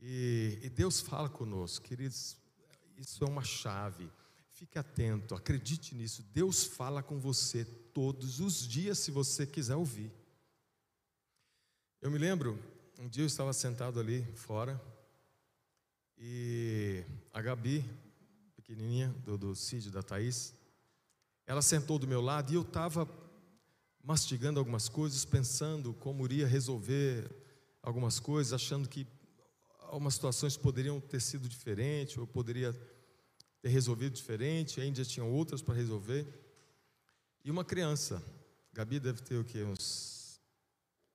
E, 0.00 0.58
e 0.62 0.70
Deus 0.70 1.00
fala 1.00 1.28
conosco, 1.28 1.84
queridos, 1.84 2.36
isso 2.96 3.22
é 3.22 3.26
uma 3.26 3.44
chave. 3.44 4.10
Fique 4.52 4.78
atento, 4.78 5.34
acredite 5.34 5.94
nisso. 5.94 6.22
Deus 6.32 6.64
fala 6.64 7.02
com 7.02 7.18
você 7.18 7.64
todos 7.64 8.40
os 8.40 8.66
dias, 8.66 8.98
se 8.98 9.10
você 9.10 9.46
quiser 9.46 9.76
ouvir. 9.76 10.10
Eu 12.00 12.10
me 12.10 12.18
lembro, 12.18 12.58
um 12.98 13.08
dia 13.08 13.22
eu 13.22 13.26
estava 13.26 13.52
sentado 13.52 14.00
ali 14.00 14.24
fora, 14.34 14.80
e 16.22 17.02
a 17.32 17.40
Gabi, 17.40 17.82
pequenininha, 18.54 19.08
do, 19.24 19.38
do 19.38 19.56
Cid, 19.56 19.90
da 19.90 20.02
Thaís, 20.02 20.54
ela 21.46 21.62
sentou 21.62 21.98
do 21.98 22.06
meu 22.06 22.20
lado 22.20 22.52
e 22.52 22.56
eu 22.56 22.60
estava 22.60 23.08
mastigando 24.04 24.58
algumas 24.58 24.86
coisas, 24.86 25.24
pensando 25.24 25.94
como 25.94 26.24
iria 26.26 26.46
resolver 26.46 27.28
algumas 27.82 28.20
coisas, 28.20 28.52
achando 28.52 28.86
que 28.86 29.06
algumas 29.78 30.14
situações 30.14 30.58
poderiam 30.58 31.00
ter 31.00 31.20
sido 31.20 31.48
diferentes, 31.48 32.18
ou 32.18 32.26
poderia 32.26 32.72
ter 33.62 33.68
resolvido 33.68 34.14
diferente, 34.14 34.80
ainda 34.80 35.04
tinham 35.04 35.32
outras 35.32 35.62
para 35.62 35.74
resolver. 35.74 36.26
E 37.42 37.50
uma 37.50 37.64
criança, 37.64 38.22
Gabi 38.74 39.00
deve 39.00 39.22
ter 39.22 39.36
o 39.36 39.44
quê? 39.44 39.64
Uns 39.64 40.38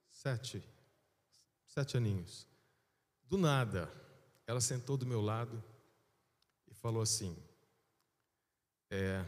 sete, 0.10 0.64
sete 1.68 1.96
aninhos. 1.96 2.48
Do 3.30 3.38
nada, 3.38 3.90
ela 4.48 4.62
sentou 4.62 4.98
do 4.98 5.06
meu 5.06 5.22
lado 5.22 5.64
e 6.68 6.74
falou 6.74 7.02
assim: 7.02 7.36
é, 8.90 9.26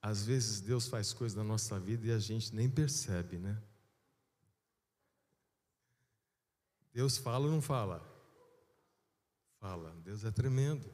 às 0.00 0.24
vezes 0.24 0.60
Deus 0.60 0.86
faz 0.86 1.12
coisas 1.12 1.36
na 1.36 1.44
nossa 1.44 1.78
vida 1.80 2.06
e 2.06 2.12
a 2.12 2.18
gente 2.18 2.54
nem 2.54 2.70
percebe, 2.70 3.38
né? 3.38 3.60
Deus 6.92 7.16
fala 7.18 7.46
ou 7.46 7.50
não 7.50 7.60
fala? 7.60 8.00
Fala. 9.58 9.94
Deus 10.02 10.24
é 10.24 10.30
tremendo. 10.30 10.90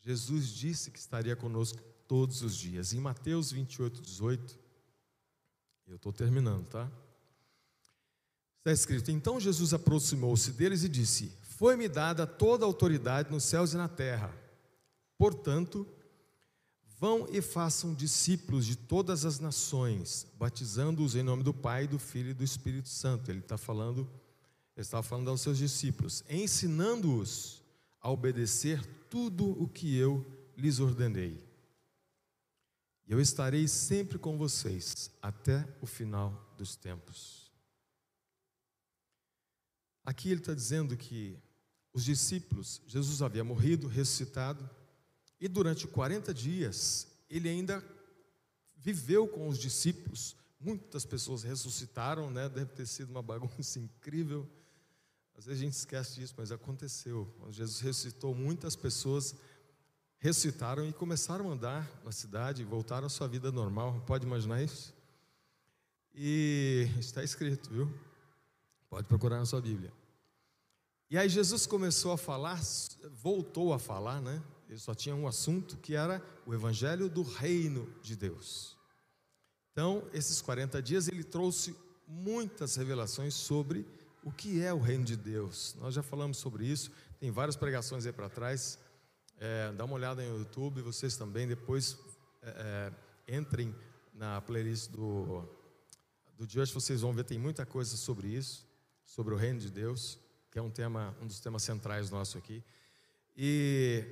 Jesus 0.00 0.48
disse 0.48 0.90
que 0.90 0.98
estaria 0.98 1.34
conosco 1.34 1.82
todos 2.06 2.42
os 2.42 2.56
dias. 2.56 2.92
Em 2.92 3.00
Mateus 3.00 3.50
28, 3.50 4.00
18, 4.00 4.58
eu 5.88 5.96
estou 5.96 6.12
terminando, 6.12 6.68
tá? 6.68 6.90
Está 8.58 8.72
escrito: 8.72 9.10
Então 9.10 9.40
Jesus 9.40 9.74
aproximou-se 9.74 10.52
deles 10.52 10.84
e 10.84 10.88
disse: 10.88 11.32
Foi-me 11.60 11.90
dada 11.90 12.26
toda 12.26 12.64
a 12.64 12.66
autoridade 12.66 13.30
nos 13.30 13.44
céus 13.44 13.74
e 13.74 13.76
na 13.76 13.86
terra. 13.86 14.34
Portanto, 15.18 15.86
vão 16.98 17.28
e 17.30 17.42
façam 17.42 17.92
discípulos 17.92 18.64
de 18.64 18.76
todas 18.76 19.26
as 19.26 19.38
nações, 19.38 20.26
batizando-os 20.38 21.14
em 21.14 21.22
nome 21.22 21.42
do 21.42 21.52
Pai, 21.52 21.86
do 21.86 21.98
Filho 21.98 22.30
e 22.30 22.32
do 22.32 22.42
Espírito 22.42 22.88
Santo. 22.88 23.30
Ele 23.30 23.40
está 23.40 23.58
falando 23.58 24.10
ele 24.74 24.86
estava 24.86 25.02
falando 25.02 25.28
aos 25.28 25.42
seus 25.42 25.58
discípulos, 25.58 26.24
ensinando-os 26.30 27.62
a 28.00 28.10
obedecer 28.10 28.82
tudo 29.10 29.50
o 29.62 29.68
que 29.68 29.94
eu 29.94 30.24
lhes 30.56 30.80
ordenei. 30.80 31.46
E 33.06 33.12
eu 33.12 33.20
estarei 33.20 33.68
sempre 33.68 34.18
com 34.18 34.38
vocês 34.38 35.10
até 35.20 35.68
o 35.82 35.86
final 35.86 36.54
dos 36.56 36.74
tempos. 36.74 37.52
Aqui 40.02 40.30
ele 40.30 40.40
está 40.40 40.54
dizendo 40.54 40.96
que 40.96 41.38
os 41.92 42.04
discípulos, 42.04 42.80
Jesus 42.86 43.20
havia 43.20 43.42
morrido, 43.42 43.88
ressuscitado, 43.88 44.68
e 45.40 45.48
durante 45.48 45.86
40 45.86 46.32
dias 46.32 47.08
ele 47.28 47.48
ainda 47.48 47.84
viveu 48.76 49.26
com 49.26 49.48
os 49.48 49.58
discípulos. 49.58 50.36
Muitas 50.60 51.04
pessoas 51.04 51.42
ressuscitaram, 51.42 52.30
né? 52.30 52.48
deve 52.48 52.72
ter 52.72 52.86
sido 52.86 53.10
uma 53.10 53.22
bagunça 53.22 53.78
incrível. 53.80 54.48
Às 55.36 55.46
vezes 55.46 55.62
a 55.62 55.64
gente 55.64 55.74
esquece 55.74 56.20
disso, 56.20 56.34
mas 56.36 56.52
aconteceu. 56.52 57.32
Quando 57.38 57.52
Jesus 57.54 57.80
ressuscitou, 57.80 58.34
muitas 58.34 58.76
pessoas 58.76 59.34
ressuscitaram 60.18 60.86
e 60.86 60.92
começaram 60.92 61.48
a 61.48 61.54
andar 61.54 61.90
na 62.04 62.12
cidade, 62.12 62.62
voltaram 62.62 63.06
à 63.06 63.10
sua 63.10 63.26
vida 63.26 63.50
normal. 63.50 64.02
Pode 64.06 64.26
imaginar 64.26 64.62
isso? 64.62 64.94
E 66.14 66.88
está 66.98 67.24
escrito, 67.24 67.70
viu? 67.70 67.92
Pode 68.90 69.08
procurar 69.08 69.38
na 69.38 69.46
sua 69.46 69.62
Bíblia. 69.62 69.99
E 71.10 71.18
aí 71.18 71.28
Jesus 71.28 71.66
começou 71.66 72.12
a 72.12 72.16
falar, 72.16 72.60
voltou 73.10 73.72
a 73.72 73.80
falar, 73.80 74.20
né? 74.20 74.40
Ele 74.68 74.78
só 74.78 74.94
tinha 74.94 75.12
um 75.12 75.26
assunto 75.26 75.76
que 75.78 75.96
era 75.96 76.22
o 76.46 76.54
evangelho 76.54 77.08
do 77.08 77.22
reino 77.22 77.92
de 78.00 78.14
Deus. 78.14 78.78
Então, 79.72 80.08
esses 80.12 80.40
40 80.40 80.80
dias 80.80 81.08
ele 81.08 81.24
trouxe 81.24 81.74
muitas 82.06 82.76
revelações 82.76 83.34
sobre 83.34 83.84
o 84.22 84.30
que 84.30 84.62
é 84.62 84.72
o 84.72 84.78
reino 84.78 85.04
de 85.04 85.16
Deus. 85.16 85.74
Nós 85.80 85.94
já 85.94 86.02
falamos 86.02 86.36
sobre 86.36 86.64
isso, 86.64 86.92
tem 87.18 87.32
várias 87.32 87.56
pregações 87.56 88.06
aí 88.06 88.12
para 88.12 88.28
trás. 88.28 88.78
É, 89.36 89.72
dá 89.72 89.84
uma 89.84 89.94
olhada 89.94 90.22
no 90.22 90.38
YouTube, 90.38 90.80
vocês 90.80 91.16
também. 91.16 91.48
Depois 91.48 91.98
é, 92.40 92.92
é, 93.28 93.36
entrem 93.36 93.74
na 94.14 94.40
playlist 94.40 94.92
do, 94.92 95.42
do 96.38 96.44
hoje, 96.60 96.72
vocês 96.72 97.00
vão 97.00 97.12
ver, 97.12 97.24
tem 97.24 97.38
muita 97.38 97.66
coisa 97.66 97.96
sobre 97.96 98.28
isso, 98.28 98.64
sobre 99.04 99.34
o 99.34 99.36
reino 99.36 99.58
de 99.58 99.70
Deus, 99.70 100.16
que 100.50 100.58
é 100.58 100.62
um 100.62 100.70
tema, 100.70 101.16
um 101.20 101.26
dos 101.26 101.40
temas 101.40 101.62
centrais 101.62 102.10
nosso 102.10 102.38
aqui. 102.38 102.62
E, 103.36 104.04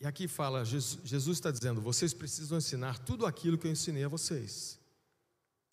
e 0.00 0.06
aqui 0.06 0.26
fala, 0.26 0.64
Jesus, 0.64 1.36
está 1.36 1.50
dizendo: 1.50 1.80
vocês 1.80 2.12
precisam 2.12 2.58
ensinar 2.58 2.98
tudo 2.98 3.26
aquilo 3.26 3.56
que 3.56 3.66
eu 3.66 3.70
ensinei 3.70 4.04
a 4.04 4.08
vocês, 4.08 4.78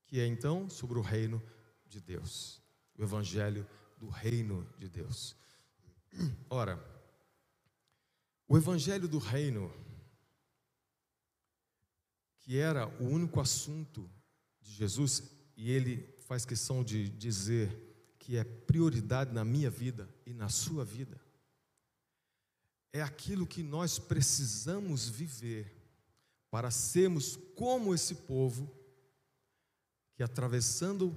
que 0.06 0.20
é 0.20 0.26
então 0.26 0.70
sobre 0.70 0.98
o 0.98 1.02
reino 1.02 1.42
de 1.88 2.00
Deus 2.00 2.64
o 2.98 3.04
evangelho 3.04 3.68
do 3.98 4.08
reino 4.08 4.68
de 4.78 4.88
Deus. 4.88 5.36
Ora, 6.50 6.84
o 8.48 8.58
evangelho 8.58 9.08
do 9.08 9.18
reino, 9.18 9.74
que 12.40 12.58
era 12.58 12.88
o 13.02 13.08
único 13.08 13.40
assunto 13.40 14.10
de 14.62 14.72
Jesus, 14.72 15.24
e 15.56 15.72
ele 15.72 16.16
faz 16.28 16.46
questão 16.46 16.84
de 16.84 17.10
dizer 17.10 17.93
que 18.24 18.38
é 18.38 18.44
prioridade 18.46 19.34
na 19.34 19.44
minha 19.44 19.70
vida 19.70 20.08
e 20.26 20.34
na 20.34 20.48
sua 20.48 20.86
vida, 20.86 21.20
é 22.94 23.02
aquilo 23.02 23.46
que 23.46 23.62
nós 23.62 24.00
precisamos 24.00 25.10
viver 25.10 25.76
para 26.50 26.72
sermos 26.72 27.36
como 27.54 27.94
esse 27.94 28.16
povo 28.16 28.74
que 30.16 30.24
atravessando 30.24 31.12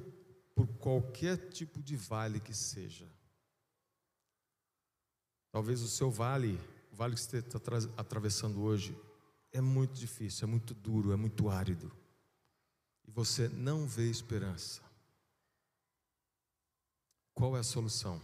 por 0.53 0.67
qualquer 0.67 1.37
tipo 1.51 1.81
de 1.81 1.95
vale 1.95 2.41
que 2.41 2.53
seja. 2.53 3.07
Talvez 5.53 5.83
o 5.83 5.89
seu 5.89 6.11
vale, 6.11 6.59
o 6.91 6.97
vale 6.97 7.15
que 7.15 7.21
você 7.21 7.39
está 7.39 7.61
atravessando 7.97 8.63
hoje, 8.63 8.99
é 9.53 9.61
muito 9.61 9.93
difícil, 9.93 10.49
é 10.49 10.51
muito 10.51 10.75
duro, 10.75 11.13
é 11.13 11.17
muito 11.17 11.49
árido. 11.49 11.93
E 13.07 13.13
você 13.13 13.49
não 13.49 13.87
vê 13.87 14.11
esperança. 14.11 14.86
Qual 17.37 17.55
é 17.55 17.61
a 17.61 17.63
solução? 17.63 18.19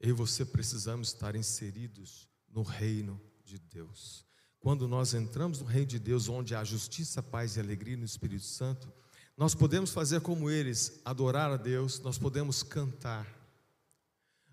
Eu 0.00 0.10
e 0.10 0.12
você 0.12 0.44
precisamos 0.44 1.06
estar 1.06 1.36
inseridos 1.36 2.28
no 2.48 2.62
reino 2.62 3.18
de 3.44 3.60
Deus. 3.60 4.26
Quando 4.58 4.88
nós 4.88 5.14
entramos 5.14 5.60
no 5.60 5.64
reino 5.64 5.86
de 5.86 6.00
Deus, 6.00 6.28
onde 6.28 6.52
há 6.56 6.64
justiça, 6.64 7.22
paz 7.22 7.56
e 7.56 7.60
alegria 7.60 7.96
no 7.96 8.04
Espírito 8.04 8.44
Santo, 8.44 8.92
nós 9.36 9.54
podemos 9.54 9.92
fazer 9.92 10.20
como 10.20 10.50
eles, 10.50 11.00
adorar 11.04 11.52
a 11.52 11.56
Deus, 11.56 12.00
nós 12.00 12.18
podemos 12.18 12.64
cantar, 12.64 13.24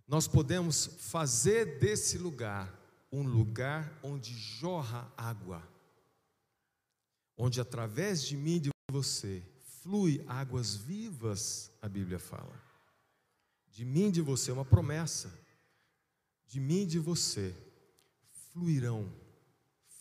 nós 0.08 0.28
podemos 0.28 0.86
fazer 1.00 1.80
desse 1.80 2.20
lugar 2.20 2.72
um 3.12 3.24
lugar 3.24 4.00
onde 4.04 4.32
jorra 4.32 5.12
água, 5.18 5.68
onde 7.36 7.60
através 7.60 8.22
de 8.24 8.38
mim 8.38 8.58
e 8.58 8.60
de 8.60 8.70
você 8.92 9.42
flui 9.82 10.24
águas 10.28 10.76
vivas, 10.76 11.72
a 11.82 11.90
Bíblia 11.90 12.20
fala. 12.20 12.71
De 13.72 13.86
mim 13.86 14.08
e 14.08 14.12
de 14.12 14.22
você, 14.22 14.52
uma 14.52 14.66
promessa. 14.66 15.34
De 16.46 16.60
mim 16.60 16.82
e 16.82 16.86
de 16.86 17.00
você 17.00 17.56
fluirão, 18.52 19.12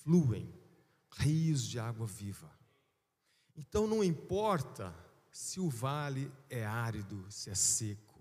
fluem 0.03 0.53
rios 1.17 1.63
de 1.67 1.79
água 1.79 2.07
viva. 2.07 2.51
Então 3.57 3.87
não 3.87 4.03
importa 4.03 4.95
se 5.31 5.61
o 5.61 5.69
vale 5.69 6.31
é 6.49 6.65
árido, 6.65 7.25
se 7.31 7.51
é 7.51 7.55
seco, 7.55 8.21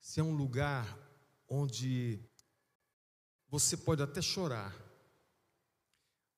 se 0.00 0.20
é 0.20 0.22
um 0.22 0.34
lugar 0.36 0.98
onde 1.48 2.20
você 3.48 3.76
pode 3.76 4.02
até 4.02 4.20
chorar, 4.20 4.74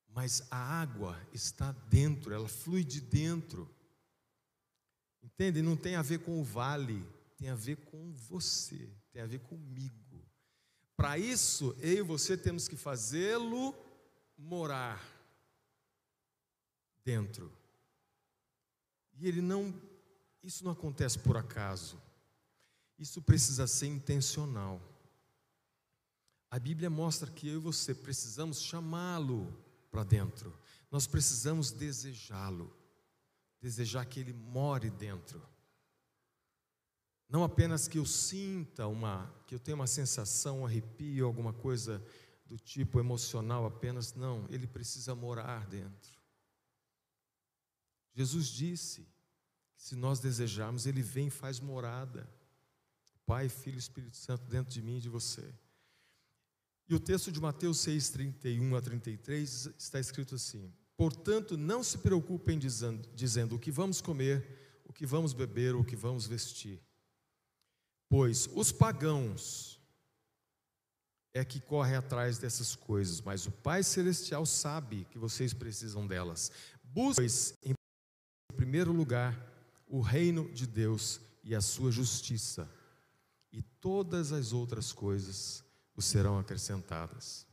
mas 0.08 0.42
a 0.50 0.56
água 0.56 1.20
está 1.32 1.72
dentro, 1.88 2.32
ela 2.32 2.48
flui 2.48 2.84
de 2.84 3.00
dentro. 3.00 3.68
Entende? 5.22 5.62
Não 5.62 5.76
tem 5.76 5.96
a 5.96 6.02
ver 6.02 6.20
com 6.20 6.40
o 6.40 6.44
vale, 6.44 7.06
tem 7.38 7.48
a 7.48 7.54
ver 7.54 7.76
com 7.76 8.12
você, 8.12 8.90
tem 9.12 9.22
a 9.22 9.26
ver 9.26 9.38
comigo. 9.38 10.28
Para 10.96 11.16
isso, 11.16 11.74
eu 11.78 11.98
e 11.98 12.02
você 12.02 12.36
temos 12.36 12.66
que 12.66 12.76
fazê-lo 12.76 13.72
morar 14.36 15.00
dentro. 17.04 17.50
E 19.14 19.28
ele 19.28 19.40
não, 19.40 19.72
isso 20.42 20.64
não 20.64 20.72
acontece 20.72 21.16
por 21.20 21.36
acaso. 21.36 22.02
Isso 22.98 23.22
precisa 23.22 23.68
ser 23.68 23.86
intencional. 23.86 24.82
A 26.50 26.58
Bíblia 26.58 26.90
mostra 26.90 27.30
que 27.30 27.46
eu 27.46 27.54
e 27.54 27.62
você 27.62 27.94
precisamos 27.94 28.60
chamá-lo 28.60 29.56
para 29.92 30.02
dentro. 30.02 30.52
Nós 30.90 31.06
precisamos 31.06 31.70
desejá-lo. 31.70 32.76
Desejar 33.60 34.04
que 34.06 34.18
ele 34.18 34.32
more 34.32 34.90
dentro. 34.90 35.40
Não 37.28 37.44
apenas 37.44 37.86
que 37.86 37.98
eu 37.98 38.06
sinta 38.06 38.86
uma, 38.86 39.30
que 39.46 39.54
eu 39.54 39.58
tenha 39.58 39.74
uma 39.74 39.86
sensação, 39.86 40.60
um 40.60 40.66
arrepio, 40.66 41.26
alguma 41.26 41.52
coisa 41.52 42.02
do 42.46 42.58
tipo 42.58 42.98
emocional 42.98 43.66
apenas, 43.66 44.14
não, 44.14 44.46
ele 44.48 44.66
precisa 44.66 45.14
morar 45.14 45.66
dentro. 45.66 46.18
Jesus 48.18 48.48
disse 48.48 49.02
que 49.76 49.84
se 49.84 49.94
nós 49.94 50.18
desejarmos, 50.18 50.86
Ele 50.86 51.02
vem 51.02 51.28
e 51.28 51.30
faz 51.30 51.60
morada. 51.60 52.28
Pai, 53.24 53.48
Filho 53.48 53.76
e 53.76 53.78
Espírito 53.78 54.16
Santo 54.16 54.44
dentro 54.48 54.72
de 54.72 54.82
mim 54.82 54.96
e 54.96 55.00
de 55.00 55.08
você. 55.08 55.54
E 56.88 56.94
o 56.96 56.98
texto 56.98 57.30
de 57.30 57.40
Mateus 57.40 57.78
6, 57.78 58.08
31 58.08 58.74
a 58.74 58.80
33 58.80 59.68
está 59.78 60.00
escrito 60.00 60.34
assim: 60.34 60.72
Portanto, 60.96 61.56
não 61.56 61.84
se 61.84 61.98
preocupem 61.98 62.58
dizendo, 62.58 63.08
dizendo 63.14 63.54
o 63.54 63.58
que 63.58 63.70
vamos 63.70 64.00
comer, 64.00 64.80
o 64.84 64.92
que 64.92 65.06
vamos 65.06 65.32
beber, 65.32 65.76
o 65.76 65.84
que 65.84 65.94
vamos 65.94 66.26
vestir. 66.26 66.82
Pois 68.08 68.48
os 68.54 68.72
pagãos 68.72 69.78
é 71.34 71.44
que 71.44 71.60
correm 71.60 71.94
atrás 71.94 72.38
dessas 72.38 72.74
coisas, 72.74 73.20
mas 73.20 73.46
o 73.46 73.52
Pai 73.52 73.82
Celestial 73.82 74.46
sabe 74.46 75.04
que 75.10 75.18
vocês 75.18 75.52
precisam 75.52 76.06
delas. 76.06 76.50
Busquem, 76.82 77.26
em 77.62 77.74
primeiro 78.56 78.92
lugar, 78.92 79.36
o 79.86 80.00
reino 80.00 80.50
de 80.52 80.66
Deus 80.66 81.20
e 81.44 81.54
a 81.54 81.60
sua 81.60 81.90
justiça, 81.90 82.68
e 83.52 83.62
todas 83.62 84.32
as 84.32 84.52
outras 84.52 84.92
coisas 84.92 85.64
os 85.94 86.04
serão 86.04 86.38
acrescentadas. 86.38 87.46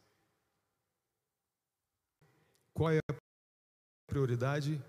Qual 2.74 2.91
é 2.91 3.00
a 3.10 3.15
prioridade? 4.08 4.82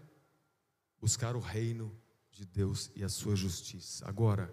Buscar 1.00 1.36
o 1.36 1.40
reino 1.40 1.94
de 2.30 2.44
Deus 2.44 2.90
e 2.96 3.04
a 3.04 3.08
sua 3.08 3.36
justiça. 3.36 4.08
Agora, 4.08 4.52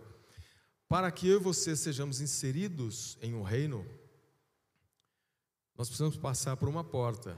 para 0.87 1.11
que 1.11 1.27
eu 1.27 1.39
e 1.39 1.43
você 1.43 1.75
sejamos 1.75 2.21
inseridos 2.21 3.17
em 3.21 3.33
um 3.33 3.41
reino, 3.41 3.85
nós 5.75 5.87
precisamos 5.87 6.17
passar 6.17 6.55
por 6.55 6.69
uma 6.69 6.83
porta, 6.83 7.37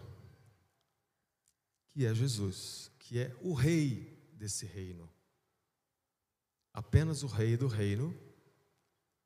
que 1.89 2.05
é 2.05 2.13
Jesus, 2.13 2.91
que 2.99 3.19
é 3.19 3.35
o 3.41 3.53
rei 3.53 4.31
desse 4.33 4.65
reino. 4.65 5.09
Apenas 6.73 7.23
o 7.23 7.27
rei 7.27 7.55
do 7.55 7.67
reino 7.67 8.13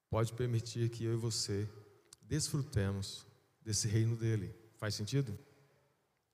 pode 0.09 0.33
permitir 0.33 0.89
que 0.89 1.03
eu 1.03 1.13
e 1.13 1.17
você 1.17 1.67
desfrutemos 2.21 3.25
desse 3.61 3.87
reino 3.87 4.15
dele. 4.15 4.55
Faz 4.77 4.93
sentido? 4.93 5.37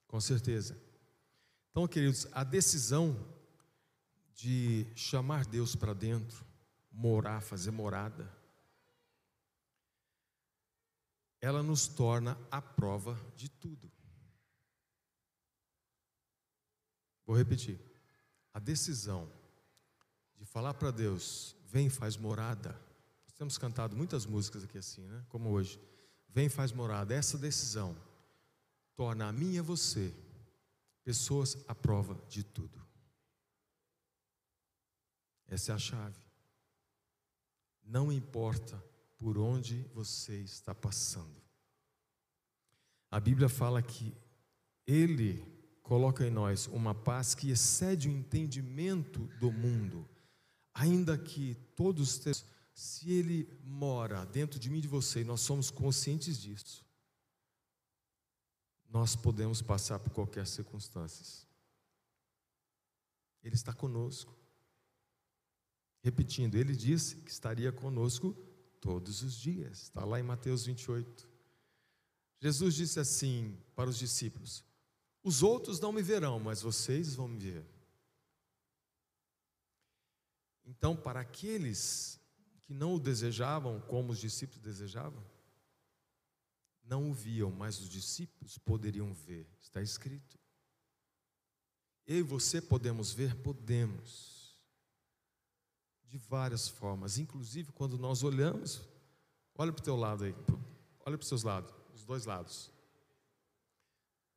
Com 0.08 0.19
certeza. 0.19 0.78
Então, 1.71 1.88
queridos, 1.88 2.28
a 2.32 2.43
decisão 2.43 3.17
de 4.34 4.86
chamar 4.95 5.45
Deus 5.45 5.76
para 5.76 5.93
dentro, 5.93 6.44
morar, 6.95 7.41
fazer 7.41 7.71
morada, 7.71 8.31
ela 11.41 11.62
nos 11.62 11.88
torna 11.88 12.38
a 12.49 12.62
prova 12.62 13.19
de 13.36 13.49
tudo. 13.49 13.91
Vou 17.25 17.36
repetir. 17.36 17.79
A 18.53 18.60
decisão 18.60 19.29
de 20.38 20.45
falar 20.45 20.73
para 20.73 20.89
Deus, 20.89 21.55
vem 21.65 21.89
faz 21.89 22.15
morada, 22.15 22.79
temos 23.36 23.58
cantado 23.58 23.95
muitas 23.95 24.25
músicas 24.25 24.63
aqui 24.63 24.77
assim, 24.77 25.05
né? 25.08 25.25
Como 25.27 25.49
hoje. 25.49 25.79
Vem 26.29 26.47
faz 26.47 26.71
morada. 26.71 27.13
Essa 27.13 27.38
decisão 27.38 27.95
torna 28.95 29.27
a 29.27 29.34
mim 29.34 29.53
e 29.53 29.60
a 29.60 29.63
você 29.63 30.13
pessoas 31.03 31.58
à 31.67 31.75
prova 31.75 32.15
de 32.29 32.43
tudo. 32.43 32.81
Essa 35.47 35.73
é 35.73 35.75
a 35.75 35.77
chave. 35.77 36.24
Não 37.86 38.12
importa 38.12 38.84
por 39.17 39.38
onde 39.38 39.84
você 39.93 40.41
está 40.41 40.74
passando. 40.74 41.41
A 43.10 43.19
Bíblia 43.19 43.48
fala 43.48 43.82
que 43.82 44.13
Ele 44.86 45.43
coloca 45.82 46.26
em 46.26 46.32
nós 46.32 46.67
uma 46.67 46.95
paz 46.95 47.36
que 47.36 47.50
excede 47.50 48.10
o 48.10 48.12
entendimento 48.12 49.28
do 49.39 49.52
mundo, 49.52 50.10
ainda 50.74 51.17
que 51.17 51.56
todos 51.76 52.21
se 52.74 53.12
Ele 53.12 53.48
mora 53.63 54.26
dentro 54.26 54.60
de 54.60 54.69
mim 54.69 54.80
e 54.80 54.82
de 54.82 54.88
você, 54.88 55.21
e 55.21 55.24
nós 55.24 55.41
somos 55.41 55.69
conscientes 55.69 56.41
disso, 56.41 56.84
nós 58.89 59.15
podemos 59.15 59.62
passar 59.62 60.00
por 60.00 60.12
qualquer 60.12 60.48
circunstância. 60.48 61.45
Ele 63.43 63.56
está 63.56 63.71
conosco. 63.71 64.34
Repetindo, 66.06 66.54
ele 66.54 66.76
disse 66.76 67.15
que 67.15 67.32
estaria 67.32 67.72
conosco 67.72 68.38
todos 68.80 69.24
os 69.24 69.34
dias. 69.34 69.82
Está 69.82 70.06
lá 70.06 70.20
em 70.20 70.24
Mateus 70.24 70.63
28. 70.63 71.28
Jesus 72.39 72.76
disse 72.76 73.00
assim 73.00 73.58
para 73.76 73.89
os 73.89 73.98
discípulos: 73.98 74.63
Os 75.24 75.41
outros 75.41 75.80
não 75.80 75.91
me 75.91 76.04
verão, 76.04 76.39
mas 76.39 76.62
vocês 76.62 77.15
vão 77.15 77.28
me 77.28 77.39
ver. 77.39 77.65
Então, 80.63 80.96
para 80.96 81.22
aqueles 81.22 82.20
que 82.62 82.72
não 82.72 82.94
o 82.94 83.00
desejavam 83.00 83.82
como 83.82 84.12
os 84.12 84.20
discípulos 84.20 84.62
desejavam? 84.62 85.26
Não 86.84 87.10
o 87.10 87.15
viam, 87.15 87.50
mas 87.50 87.80
os 87.80 87.89
discípulos 87.89 88.60
poderiam 88.60 89.12
ver, 89.12 89.48
está 89.60 89.82
escrito. 89.82 90.38
Eu 92.06 92.18
e 92.18 92.22
você 92.22 92.62
podemos 92.62 93.12
ver? 93.12 93.36
Podemos. 93.38 94.35
De 96.15 96.19
várias 96.30 96.69
formas, 96.69 97.17
inclusive 97.17 97.73
quando 97.73 97.97
nós 97.97 98.23
olhamos, 98.23 98.82
olha 99.54 99.73
para 99.73 99.82
o 99.82 99.84
teu 99.84 99.97
lado 99.97 100.23
aí, 100.23 100.34
olha 101.06 101.17
para 101.17 101.23
os 101.23 101.28
seus 101.28 101.43
lados, 101.43 101.75
os 101.93 102.06
dois 102.06 102.23
lados. 102.23 102.71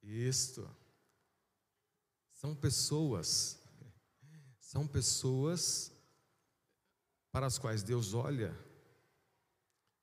Isto. 0.02 0.68
São 2.32 2.52
pessoas, 2.52 3.60
são 4.58 4.88
pessoas 4.88 5.92
para 7.30 7.46
as 7.46 7.58
quais 7.58 7.84
Deus 7.84 8.12
olha 8.12 8.52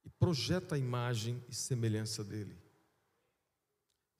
e 0.05 0.09
projeta 0.09 0.75
a 0.75 0.77
imagem 0.77 1.43
e 1.49 1.53
semelhança 1.53 2.23
dele. 2.23 2.57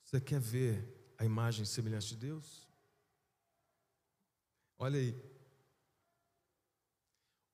Você 0.04 0.20
quer 0.20 0.41
ver 0.41 1.15
a 1.18 1.24
imagem 1.24 1.63
e 1.63 1.68
semelhança 1.68 2.08
de 2.08 2.18
Deus? 2.18 2.68
Olha 4.78 5.00
aí. 5.00 5.35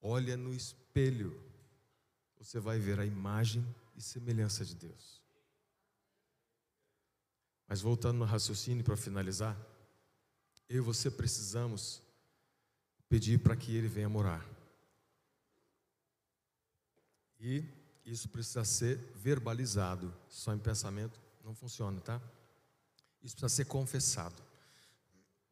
Olha 0.01 0.35
no 0.35 0.53
espelho. 0.53 1.39
Você 2.37 2.59
vai 2.59 2.79
ver 2.79 2.99
a 2.99 3.05
imagem 3.05 3.63
e 3.95 4.01
semelhança 4.01 4.65
de 4.65 4.75
Deus. 4.75 5.21
Mas 7.67 7.81
voltando 7.81 8.17
no 8.17 8.25
raciocínio 8.25 8.83
para 8.83 8.97
finalizar, 8.97 9.55
eu 10.67 10.77
e 10.77 10.81
você 10.81 11.09
precisamos 11.09 12.01
pedir 13.07 13.39
para 13.39 13.55
que 13.55 13.75
Ele 13.75 13.87
venha 13.87 14.09
morar. 14.09 14.45
E 17.39 17.63
isso 18.03 18.27
precisa 18.29 18.65
ser 18.65 18.97
verbalizado, 19.15 20.13
só 20.27 20.53
em 20.53 20.59
pensamento 20.59 21.19
não 21.43 21.55
funciona, 21.55 21.99
tá? 22.01 22.21
Isso 23.21 23.35
precisa 23.35 23.49
ser 23.49 23.65
confessado. 23.65 24.41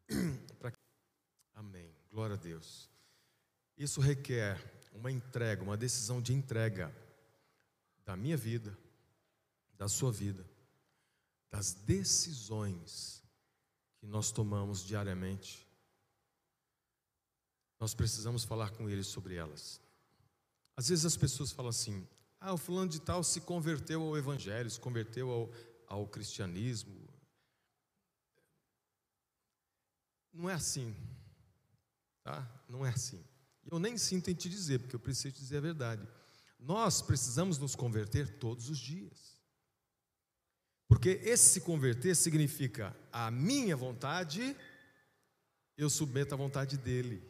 Amém. 1.54 1.94
Glória 2.10 2.34
a 2.34 2.38
Deus. 2.38 2.89
Isso 3.80 3.98
requer 3.98 4.62
uma 4.92 5.10
entrega, 5.10 5.62
uma 5.62 5.74
decisão 5.74 6.20
de 6.20 6.34
entrega 6.34 6.94
da 8.04 8.14
minha 8.14 8.36
vida, 8.36 8.78
da 9.72 9.88
sua 9.88 10.12
vida, 10.12 10.46
das 11.50 11.72
decisões 11.72 13.24
que 13.96 14.06
nós 14.06 14.30
tomamos 14.30 14.84
diariamente. 14.84 15.66
Nós 17.80 17.94
precisamos 17.94 18.44
falar 18.44 18.68
com 18.72 18.86
Ele 18.86 19.02
sobre 19.02 19.36
elas. 19.36 19.80
Às 20.76 20.90
vezes 20.90 21.06
as 21.06 21.16
pessoas 21.16 21.50
falam 21.50 21.70
assim: 21.70 22.06
ah, 22.38 22.52
o 22.52 22.58
fulano 22.58 22.90
de 22.90 23.00
tal 23.00 23.24
se 23.24 23.40
converteu 23.40 24.02
ao 24.02 24.18
evangelho, 24.18 24.68
se 24.68 24.78
converteu 24.78 25.30
ao, 25.30 25.50
ao 25.86 26.06
cristianismo. 26.06 27.08
Não 30.34 30.50
é 30.50 30.52
assim, 30.52 30.94
tá? 32.22 32.46
Não 32.68 32.84
é 32.84 32.90
assim. 32.90 33.29
Eu 33.64 33.78
nem 33.78 33.96
sinto 33.98 34.30
em 34.30 34.34
te 34.34 34.48
dizer, 34.48 34.80
porque 34.80 34.96
eu 34.96 35.00
preciso 35.00 35.34
te 35.34 35.40
dizer 35.40 35.58
a 35.58 35.62
verdade. 35.62 36.06
Nós 36.58 37.02
precisamos 37.02 37.58
nos 37.58 37.74
converter 37.74 38.38
todos 38.38 38.68
os 38.68 38.78
dias. 38.78 39.40
Porque 40.88 41.20
esse 41.22 41.50
se 41.50 41.60
converter 41.60 42.14
significa 42.16 42.96
a 43.12 43.30
minha 43.30 43.76
vontade, 43.76 44.56
eu 45.76 45.88
submeto 45.88 46.34
à 46.34 46.36
vontade 46.36 46.76
dele. 46.76 47.22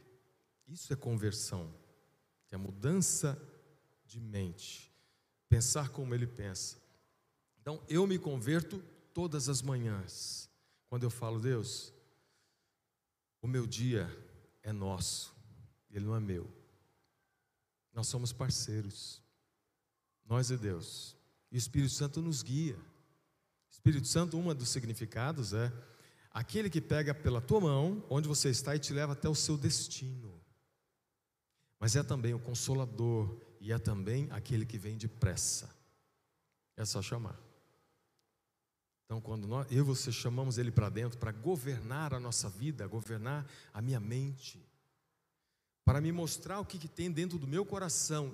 Isso 0.67 0.93
é 0.93 0.97
conversão 0.97 1.81
é 2.51 2.57
mudança 2.57 3.41
de 4.05 4.21
mente, 4.21 4.93
pensar 5.49 5.91
como 5.91 6.15
ele 6.15 6.27
pensa. 6.27 6.79
Então, 7.61 7.81
eu 7.89 8.07
me 8.07 8.19
converto 8.19 8.83
todas 9.15 9.49
as 9.49 9.63
manhãs. 9.63 10.51
Quando 10.89 11.05
eu 11.05 11.11
falo, 11.11 11.39
Deus, 11.39 11.93
o 13.41 13.47
meu 13.47 13.67
dia 13.67 14.09
é 14.63 14.73
nosso, 14.73 15.35
ele 15.91 16.05
não 16.05 16.17
é 16.17 16.21
meu. 16.21 16.51
Nós 17.93 18.07
somos 18.07 18.33
parceiros, 18.33 19.23
nós 20.25 20.51
e 20.51 20.57
Deus. 20.57 21.17
E 21.51 21.57
o 21.57 21.59
Espírito 21.59 21.93
Santo 21.93 22.23
nos 22.23 22.43
guia. 22.43 22.79
Espírito 23.71 24.07
Santo, 24.07 24.39
um 24.39 24.55
dos 24.55 24.69
significados 24.69 25.53
é 25.53 25.73
aquele 26.31 26.71
que 26.71 26.81
pega 26.81 27.15
pela 27.15 27.41
tua 27.41 27.61
mão, 27.61 28.05
onde 28.09 28.29
você 28.29 28.51
está, 28.51 28.77
e 28.77 28.79
te 28.79 28.93
leva 28.93 29.15
até 29.15 29.29
o 29.29 29.35
seu 29.35 29.57
destino 29.57 30.41
mas 31.81 31.97
é 31.97 32.03
também 32.03 32.35
o 32.35 32.39
consolador 32.39 33.41
e 33.59 33.73
é 33.73 33.79
também 33.79 34.29
aquele 34.31 34.67
que 34.67 34.79
vem 34.79 34.99
depressa. 34.99 35.75
É 36.77 36.85
só 36.85 37.01
chamar. 37.01 37.41
Então, 39.07 39.21
quando 39.21 39.49
nós, 39.49 39.67
eu 39.73 39.79
e 39.79 39.83
você 39.83 40.13
chamamos 40.13 40.59
Ele 40.59 40.71
para 40.71 40.91
dentro 40.91 41.19
para 41.19 41.33
governar 41.33 42.13
a 42.13 42.21
nossa 42.21 42.51
vida, 42.51 42.87
governar 42.87 43.51
a 43.73 43.81
minha 43.81 43.99
mente, 43.99 44.63
para 45.91 46.01
me 46.01 46.13
mostrar 46.13 46.61
o 46.61 46.65
que, 46.65 46.79
que 46.79 46.87
tem 46.87 47.11
dentro 47.11 47.37
do 47.37 47.49
meu 47.49 47.67
coração, 47.67 48.33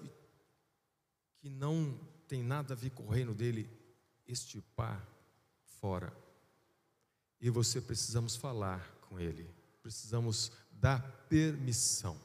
que 1.39 1.49
não 1.49 1.99
tem 2.29 2.43
nada 2.43 2.75
a 2.75 2.77
ver 2.77 2.91
com 2.91 3.05
o 3.05 3.09
reino 3.09 3.35
dele, 3.35 3.67
estipar 4.27 5.03
fora. 5.81 6.15
E 7.41 7.49
você 7.49 7.81
precisamos 7.81 8.37
falar 8.37 8.87
com 9.09 9.19
Ele, 9.19 9.49
precisamos 9.81 10.53
dar 10.71 11.01
permissão. 11.31 12.21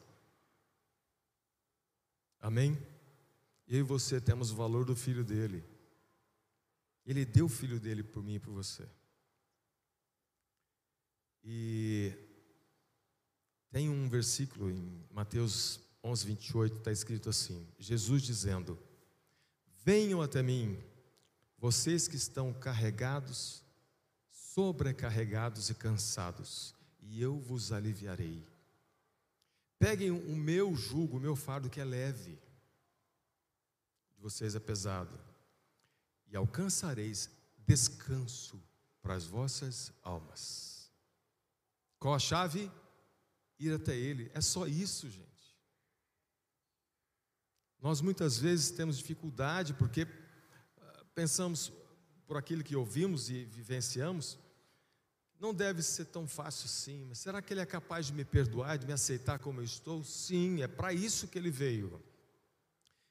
Amém? 2.38 2.78
Eu 3.70 3.80
e 3.80 3.84
você 3.84 4.20
temos 4.20 4.52
o 4.52 4.56
valor 4.58 4.84
do 4.84 4.98
filho 4.98 5.24
dele. 5.24 5.63
Ele 7.06 7.24
deu 7.24 7.46
o 7.46 7.50
filho 7.50 7.80
dele 7.80 8.04
por 8.04 8.22
mim 8.22 8.34
e 8.34 8.39
por 8.39 8.52
você. 8.54 8.86
E 11.41 12.31
tem 13.71 13.89
um 13.89 14.10
versículo 14.10 14.69
em 14.69 15.01
Mateus 15.10 15.79
11, 16.03 16.27
28, 16.27 16.77
está 16.77 16.91
escrito 16.91 17.29
assim: 17.29 17.65
Jesus 17.79 18.21
dizendo: 18.21 18.77
Venham 19.84 20.21
até 20.21 20.43
mim, 20.43 20.77
vocês 21.57 22.07
que 22.07 22.17
estão 22.17 22.53
carregados, 22.53 23.63
sobrecarregados 24.29 25.69
e 25.69 25.73
cansados, 25.73 26.75
e 26.99 27.21
eu 27.21 27.39
vos 27.39 27.71
aliviarei. 27.71 28.45
Peguem 29.79 30.12
o 30.12 30.36
meu 30.36 30.75
jugo, 30.75 31.17
o 31.17 31.19
meu 31.19 31.36
fardo 31.36 31.69
que 31.69 31.79
é 31.79 31.86
leve, 31.86 32.38
de 34.13 34.21
vocês 34.21 34.53
é 34.53 34.60
pesado, 34.60 35.17
e 36.27 36.36
alcançareis 36.36 37.29
descanso 37.57 38.62
para 39.01 39.15
as 39.15 39.25
vossas 39.25 39.93
almas. 40.03 40.91
Qual 41.97 42.13
a 42.13 42.19
chave? 42.19 42.69
Ir 43.62 43.74
até 43.74 43.95
Ele. 43.95 44.32
É 44.34 44.41
só 44.41 44.65
isso, 44.65 45.08
gente. 45.08 45.30
Nós 47.80 48.02
muitas 48.02 48.38
vezes 48.38 48.71
temos 48.71 48.97
dificuldade 48.97 49.76
porque 49.76 50.08
ah, 50.80 51.06
pensamos 51.13 51.71
por 52.26 52.38
aquilo 52.38 52.63
que 52.63 52.76
ouvimos 52.76 53.30
e 53.30 53.45
vivenciamos, 53.45 54.39
não 55.39 55.54
deve 55.54 55.84
ser 55.84 56.06
tão 56.06 56.28
fácil 56.28 56.65
assim, 56.65 57.06
mas 57.06 57.19
será 57.19 57.41
que 57.41 57.54
ele 57.54 57.62
é 57.62 57.65
capaz 57.65 58.08
de 58.08 58.13
me 58.13 58.24
perdoar, 58.24 58.78
de 58.78 58.88
me 58.88 58.93
aceitar 58.93 59.38
como 59.38 59.60
eu 59.60 59.63
estou? 59.63 60.04
Sim, 60.04 60.62
é 60.62 60.67
para 60.67 60.93
isso 60.93 61.28
que 61.28 61.38
ele 61.38 61.52
veio. 61.52 62.02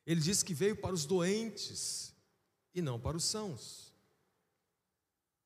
Ele 0.06 0.20
disse 0.20 0.44
que 0.44 0.54
veio 0.54 0.76
para 0.76 0.94
os 0.94 1.04
doentes 1.04 2.12
e 2.74 2.82
não 2.82 2.98
para 2.98 3.16
os 3.16 3.24
sãos. 3.24 3.92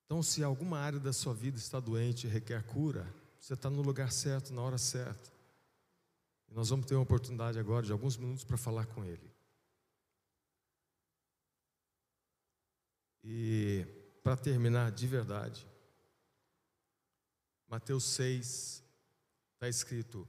Então, 0.04 0.22
se 0.22 0.42
alguma 0.44 0.78
área 0.78 1.00
da 1.00 1.12
sua 1.12 1.34
vida 1.34 1.58
está 1.58 1.80
doente 1.80 2.26
e 2.26 2.30
requer 2.30 2.62
cura, 2.62 3.12
você 3.44 3.52
está 3.52 3.68
no 3.68 3.82
lugar 3.82 4.10
certo, 4.10 4.54
na 4.54 4.62
hora 4.62 4.78
certa. 4.78 5.30
E 6.48 6.54
nós 6.54 6.70
vamos 6.70 6.86
ter 6.86 6.94
uma 6.94 7.02
oportunidade 7.02 7.58
agora 7.58 7.84
de 7.84 7.92
alguns 7.92 8.16
minutos 8.16 8.42
para 8.42 8.56
falar 8.56 8.86
com 8.86 9.04
Ele. 9.04 9.30
E 13.22 13.86
para 14.22 14.34
terminar 14.34 14.90
de 14.92 15.06
verdade, 15.06 15.68
Mateus 17.68 18.04
6 18.04 18.82
está 19.52 19.68
escrito: 19.68 20.26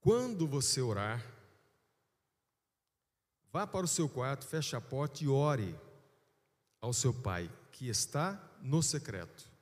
quando 0.00 0.44
você 0.44 0.80
orar, 0.80 1.24
vá 3.52 3.64
para 3.64 3.84
o 3.84 3.88
seu 3.88 4.08
quarto, 4.08 4.44
feche 4.44 4.74
a 4.74 4.80
porta 4.80 5.22
e 5.22 5.28
ore 5.28 5.78
ao 6.80 6.92
seu 6.92 7.14
pai 7.14 7.48
que 7.70 7.88
está 7.88 8.34
no 8.60 8.82
secreto. 8.82 9.55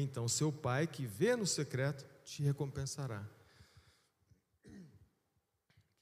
Então 0.00 0.28
seu 0.28 0.52
pai 0.52 0.86
que 0.86 1.06
vê 1.06 1.36
no 1.36 1.46
secreto 1.46 2.04
te 2.24 2.42
recompensará. 2.42 3.26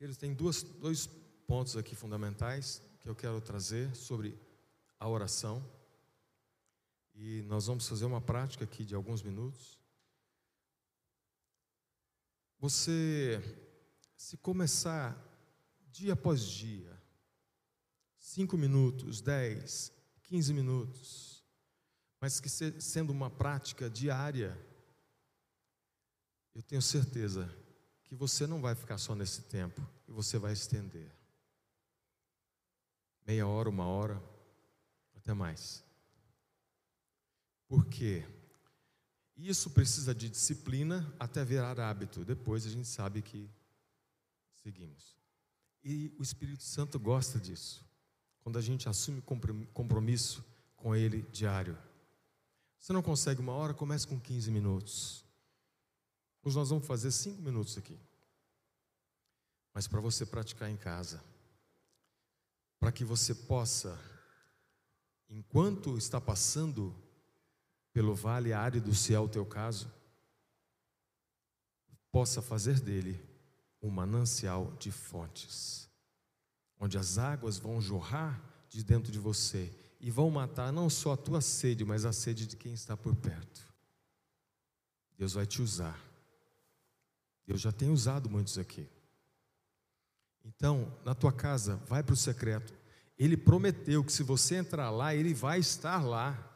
Eles 0.00 0.16
têm 0.16 0.34
duas, 0.34 0.62
dois 0.62 1.06
pontos 1.46 1.76
aqui 1.76 1.94
fundamentais 1.94 2.82
que 3.00 3.08
eu 3.08 3.14
quero 3.14 3.40
trazer 3.40 3.94
sobre 3.94 4.38
a 4.98 5.08
oração. 5.08 5.64
E 7.14 7.42
nós 7.42 7.66
vamos 7.66 7.88
fazer 7.88 8.04
uma 8.04 8.20
prática 8.20 8.64
aqui 8.64 8.84
de 8.84 8.94
alguns 8.94 9.22
minutos. 9.22 9.78
Você, 12.58 13.40
se 14.16 14.36
começar 14.36 15.16
dia 15.90 16.14
após 16.14 16.42
dia, 16.42 17.00
cinco 18.18 18.56
minutos, 18.56 19.20
dez, 19.20 19.92
quinze 20.22 20.52
minutos, 20.52 21.33
mas 22.24 22.40
que 22.40 22.48
sendo 22.48 23.10
uma 23.10 23.28
prática 23.28 23.90
diária, 23.90 24.58
eu 26.54 26.62
tenho 26.62 26.80
certeza 26.80 27.54
que 28.02 28.14
você 28.14 28.46
não 28.46 28.62
vai 28.62 28.74
ficar 28.74 28.96
só 28.96 29.14
nesse 29.14 29.42
tempo 29.42 29.86
e 30.08 30.10
você 30.10 30.38
vai 30.38 30.54
estender. 30.54 31.14
Meia 33.26 33.46
hora, 33.46 33.68
uma 33.68 33.84
hora, 33.84 34.22
até 35.14 35.34
mais. 35.34 35.84
Por 37.68 37.84
quê? 37.84 38.26
Isso 39.36 39.68
precisa 39.68 40.14
de 40.14 40.30
disciplina 40.30 41.14
até 41.20 41.44
virar 41.44 41.78
hábito. 41.78 42.24
Depois 42.24 42.64
a 42.64 42.70
gente 42.70 42.88
sabe 42.88 43.20
que 43.20 43.50
seguimos. 44.62 45.14
E 45.82 46.10
o 46.18 46.22
Espírito 46.22 46.62
Santo 46.62 46.98
gosta 46.98 47.38
disso. 47.38 47.84
Quando 48.40 48.58
a 48.58 48.62
gente 48.62 48.88
assume 48.88 49.20
compromisso 49.74 50.42
com 50.74 50.96
Ele 50.96 51.20
diário. 51.30 51.76
Você 52.84 52.92
não 52.92 53.00
consegue 53.02 53.40
uma 53.40 53.54
hora, 53.54 53.72
comece 53.72 54.06
com 54.06 54.20
15 54.20 54.50
minutos. 54.50 55.24
Hoje 56.42 56.54
nós 56.54 56.68
vamos 56.68 56.86
fazer 56.86 57.10
cinco 57.12 57.40
minutos 57.40 57.78
aqui. 57.78 57.98
Mas 59.72 59.88
para 59.88 60.02
você 60.02 60.26
praticar 60.26 60.68
em 60.68 60.76
casa. 60.76 61.24
Para 62.78 62.92
que 62.92 63.02
você 63.02 63.34
possa, 63.34 63.98
enquanto 65.30 65.96
está 65.96 66.20
passando 66.20 66.94
pelo 67.90 68.14
vale 68.14 68.52
árido, 68.52 68.94
se 68.94 69.14
é 69.14 69.18
o 69.18 69.30
teu 69.30 69.46
caso, 69.46 69.90
possa 72.12 72.42
fazer 72.42 72.80
dele 72.80 73.18
um 73.80 73.88
manancial 73.88 74.76
de 74.76 74.92
fontes, 74.92 75.88
onde 76.78 76.98
as 76.98 77.16
águas 77.16 77.56
vão 77.56 77.80
jorrar 77.80 78.38
de 78.68 78.84
dentro 78.84 79.10
de 79.10 79.18
você 79.18 79.74
e 80.04 80.10
vão 80.10 80.30
matar 80.30 80.70
não 80.70 80.90
só 80.90 81.14
a 81.14 81.16
tua 81.16 81.40
sede, 81.40 81.82
mas 81.82 82.04
a 82.04 82.12
sede 82.12 82.46
de 82.46 82.58
quem 82.58 82.74
está 82.74 82.94
por 82.94 83.16
perto. 83.16 83.66
Deus 85.16 85.32
vai 85.32 85.46
te 85.46 85.62
usar. 85.62 85.98
Deus 87.46 87.58
já 87.58 87.72
tem 87.72 87.88
usado 87.88 88.28
muitos 88.28 88.58
aqui. 88.58 88.86
Então, 90.44 90.94
na 91.06 91.14
tua 91.14 91.32
casa, 91.32 91.76
vai 91.86 92.02
para 92.02 92.12
o 92.12 92.16
secreto. 92.18 92.74
Ele 93.18 93.34
prometeu 93.34 94.04
que 94.04 94.12
se 94.12 94.22
você 94.22 94.56
entrar 94.56 94.90
lá, 94.90 95.14
ele 95.14 95.32
vai 95.32 95.58
estar 95.58 96.04
lá. 96.04 96.54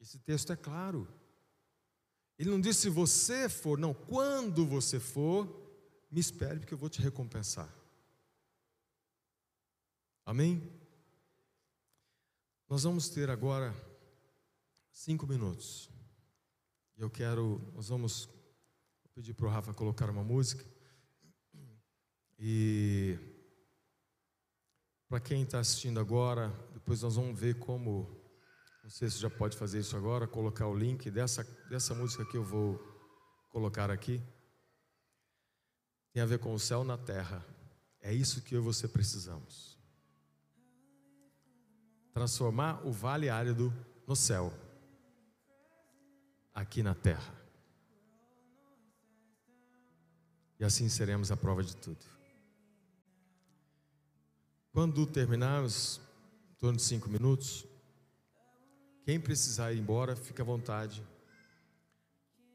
Esse 0.00 0.18
texto 0.18 0.50
é 0.50 0.56
claro. 0.56 1.06
Ele 2.38 2.48
não 2.48 2.58
disse 2.58 2.80
se 2.80 2.88
você 2.88 3.46
for, 3.46 3.78
não, 3.78 3.92
quando 3.92 4.64
você 4.64 4.98
for, 4.98 5.46
me 6.10 6.18
espere 6.18 6.60
porque 6.60 6.72
eu 6.72 6.78
vou 6.78 6.88
te 6.88 7.02
recompensar. 7.02 7.68
Amém? 10.24 10.62
Nós 12.68 12.82
vamos 12.82 13.10
ter 13.10 13.28
agora 13.28 13.74
cinco 14.90 15.26
minutos. 15.26 15.90
Eu 16.96 17.10
quero, 17.10 17.60
nós 17.74 17.88
vamos 17.88 18.28
pedir 19.14 19.34
para 19.34 19.46
o 19.46 19.50
Rafa 19.50 19.74
colocar 19.74 20.08
uma 20.08 20.24
música. 20.24 20.64
E 22.38 23.18
para 25.08 25.20
quem 25.20 25.42
está 25.42 25.60
assistindo 25.60 26.00
agora, 26.00 26.48
depois 26.72 27.02
nós 27.02 27.16
vamos 27.16 27.38
ver 27.38 27.58
como, 27.58 28.08
não 28.82 28.90
sei 28.90 29.10
se 29.10 29.18
já 29.18 29.28
pode 29.28 29.56
fazer 29.58 29.80
isso 29.80 29.96
agora, 29.96 30.26
colocar 30.26 30.66
o 30.66 30.76
link 30.76 31.10
dessa, 31.10 31.44
dessa 31.68 31.94
música 31.94 32.24
que 32.24 32.36
eu 32.36 32.44
vou 32.44 32.78
colocar 33.50 33.90
aqui. 33.90 34.22
Tem 36.14 36.22
a 36.22 36.26
ver 36.26 36.38
com 36.38 36.54
o 36.54 36.58
céu 36.58 36.82
na 36.82 36.96
terra. 36.96 37.44
É 38.00 38.12
isso 38.12 38.40
que 38.42 38.54
eu 38.54 38.62
e 38.62 38.64
você 38.64 38.88
precisamos. 38.88 39.83
Transformar 42.14 42.86
o 42.86 42.92
vale 42.92 43.28
árido 43.28 43.74
no 44.06 44.14
céu, 44.14 44.52
aqui 46.54 46.80
na 46.80 46.94
terra. 46.94 47.34
E 50.60 50.64
assim 50.64 50.88
seremos 50.88 51.32
a 51.32 51.36
prova 51.36 51.62
de 51.64 51.76
tudo. 51.76 51.98
Quando 54.72 55.04
terminarmos, 55.06 56.00
em 56.52 56.54
torno 56.54 56.76
de 56.76 56.82
cinco 56.84 57.08
minutos, 57.08 57.66
quem 59.04 59.20
precisar 59.20 59.72
ir 59.72 59.78
embora, 59.80 60.14
fique 60.14 60.40
à 60.40 60.44
vontade. 60.44 61.04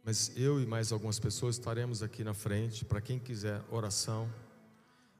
Mas 0.06 0.32
eu 0.38 0.62
e 0.62 0.65
mais 0.65 0.93
algumas 0.93 1.19
pessoas 1.19 1.56
estaremos 1.58 2.02
aqui 2.02 2.24
na 2.24 2.34
frente 2.34 2.86
para 2.86 3.02
quem 3.02 3.19
quiser 3.19 3.62
oração. 3.69 4.34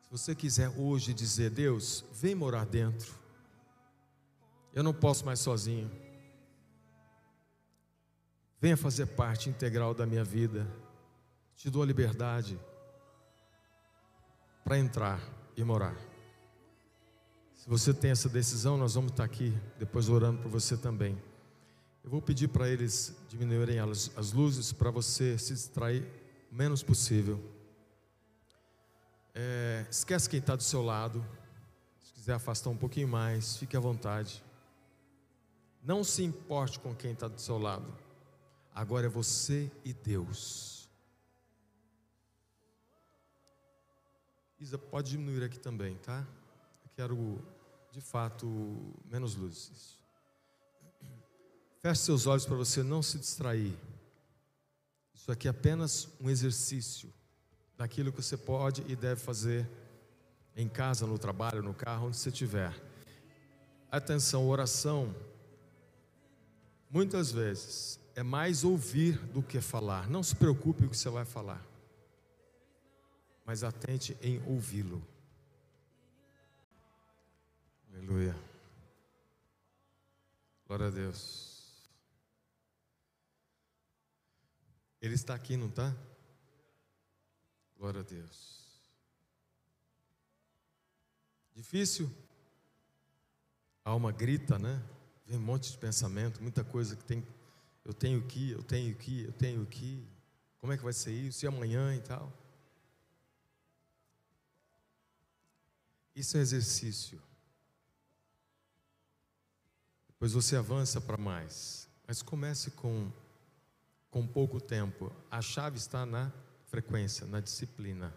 Se 0.02 0.10
você 0.10 0.34
quiser 0.34 0.69
hoje 0.78 1.13
dizer, 1.13 1.49
Deus, 1.49 2.06
vem 2.13 2.34
morar 2.34 2.65
dentro. 2.65 3.18
Eu 4.73 4.84
não 4.84 4.93
posso 4.93 5.25
mais 5.25 5.39
sozinho. 5.39 5.89
Venha 8.62 8.75
fazer 8.75 9.05
parte 9.05 9.49
integral 9.49 9.93
da 9.93 10.05
minha 10.05 10.23
vida. 10.23 10.67
Te 11.55 11.69
dou 11.69 11.82
a 11.82 11.86
liberdade 11.86 12.60
para 14.63 14.77
entrar 14.77 15.21
e 15.55 15.63
morar. 15.63 15.95
Se 17.55 17.69
você 17.69 17.93
tem 17.93 18.12
essa 18.12 18.29
decisão, 18.29 18.77
nós 18.77 18.95
vamos 18.95 19.12
estar 19.12 19.23
aqui 19.23 19.53
depois 19.77 20.10
orando 20.10 20.41
por 20.41 20.49
você 20.49 20.77
também. 20.77 21.21
Eu 22.03 22.10
vou 22.10 22.21
pedir 22.21 22.47
para 22.47 22.69
eles 22.69 23.15
diminuírem 23.27 23.79
as, 23.79 24.32
luzes 24.32 24.71
para 24.71 24.89
você 24.89 25.38
se 25.38 25.53
distrair 25.53 26.05
o 26.51 26.55
menos 26.55 26.82
possível. 26.82 27.39
É, 29.36 29.86
esquece 29.89 30.29
quem 30.29 30.39
está 30.39 30.55
do 30.55 30.63
seu 30.63 30.82
lado. 30.82 31.25
Se 31.99 32.13
quiser 32.13 32.34
afastar 32.34 32.69
um 32.69 32.77
pouquinho 32.77 33.08
mais, 33.08 33.58
fique 33.58 33.75
à 33.75 33.79
vontade. 33.79 34.43
Não 35.82 36.04
se 36.04 36.24
importe 36.24 36.80
com 36.80 36.96
quem 36.96 37.12
está 37.12 37.28
do 37.28 37.39
seu 37.39 37.58
lado. 37.58 37.94
Agora 38.74 39.06
é 39.06 39.10
você 39.10 39.72
e 39.84 39.94
Deus. 39.94 40.89
Isa, 44.60 44.78
pode 44.78 45.12
diminuir 45.12 45.44
aqui 45.44 45.58
também, 45.58 45.96
tá? 45.98 46.28
Eu 46.84 46.89
quero, 46.96 47.42
de 47.92 48.02
fato, 48.02 48.94
menos 49.06 49.36
luzes. 49.36 49.98
Feche 51.80 52.02
seus 52.02 52.28
olhos 52.28 52.46
para 52.46 52.58
você 52.58 52.84
não 52.84 53.02
se 53.02 53.18
distrair. 53.18 53.78
Isso 55.13 55.32
aqui 55.32 55.48
é 55.48 55.52
apenas 55.52 56.10
um 56.20 56.30
exercício 56.30 57.13
daquilo 57.78 58.12
que 58.12 58.22
você 58.22 58.36
pode 58.36 58.84
e 58.88 58.96
deve 58.96 59.22
fazer 59.22 59.70
em 60.56 60.68
casa, 60.68 61.08
no 61.08 61.18
trabalho, 61.18 61.63
no 61.63 61.74
carro, 61.74 62.08
onde 62.08 62.18
você 62.18 62.28
estiver. 62.28 62.76
Atenção, 63.89 64.46
oração, 64.48 65.15
muitas 66.89 67.32
vezes, 67.32 67.99
é 68.15 68.23
mais 68.23 68.63
ouvir 68.63 69.17
do 69.28 69.43
que 69.43 69.62
falar. 69.62 70.10
Não 70.10 70.23
se 70.23 70.36
preocupe 70.36 70.82
com 70.82 70.88
o 70.88 70.89
que 70.89 70.97
você 70.97 71.10
vai 71.10 71.25
falar, 71.25 71.65
mas 73.45 73.63
atente 73.63 74.17
em 74.21 74.41
ouvi-lo. 74.47 75.06
Aleluia. 77.89 78.36
Glória 80.67 80.88
a 80.88 80.91
Deus. 80.91 81.49
Ele 85.02 85.13
está 85.13 85.34
aqui, 85.34 85.56
não 85.56 85.67
está? 85.67 85.95
Glória 87.78 88.02
a 88.02 88.04
Deus. 88.04 88.60
Difícil? 91.56 92.12
A 93.84 93.91
alma 93.91 94.12
grita, 94.12 94.60
né? 94.60 94.84
Vem 95.30 95.38
um 95.38 95.42
monte 95.42 95.72
de 95.72 95.78
pensamento, 95.78 96.42
muita 96.42 96.63
coisa 96.63 96.96
que 96.96 97.04
tem. 97.06 97.26
Eu 97.86 97.94
tenho 97.94 98.22
que, 98.24 98.52
eu 98.52 98.63
tenho 98.63 98.96
que, 98.96 99.24
eu 99.24 99.32
tenho 99.32 99.65
que. 99.65 100.06
Como 100.60 100.74
é 100.74 100.78
que 100.78 100.84
vai 100.84 100.92
ser 100.92 101.13
isso? 101.13 101.46
E 101.46 101.48
amanhã 101.48 101.96
e 101.96 102.02
tal? 102.02 102.34
Isso 106.15 106.36
é 106.36 106.42
exercício. 106.42 107.22
Depois 110.08 110.34
você 110.34 110.56
avança 110.56 111.00
para 111.00 111.15
mais. 111.15 111.88
Mas 112.08 112.22
comece 112.22 112.72
com 112.72 113.10
com 114.10 114.26
pouco 114.26 114.60
tempo. 114.60 115.12
A 115.30 115.42
chave 115.42 115.78
está 115.78 116.06
na 116.06 116.32
frequência, 116.65 117.28
na 117.28 117.39
disciplina. 117.39 118.13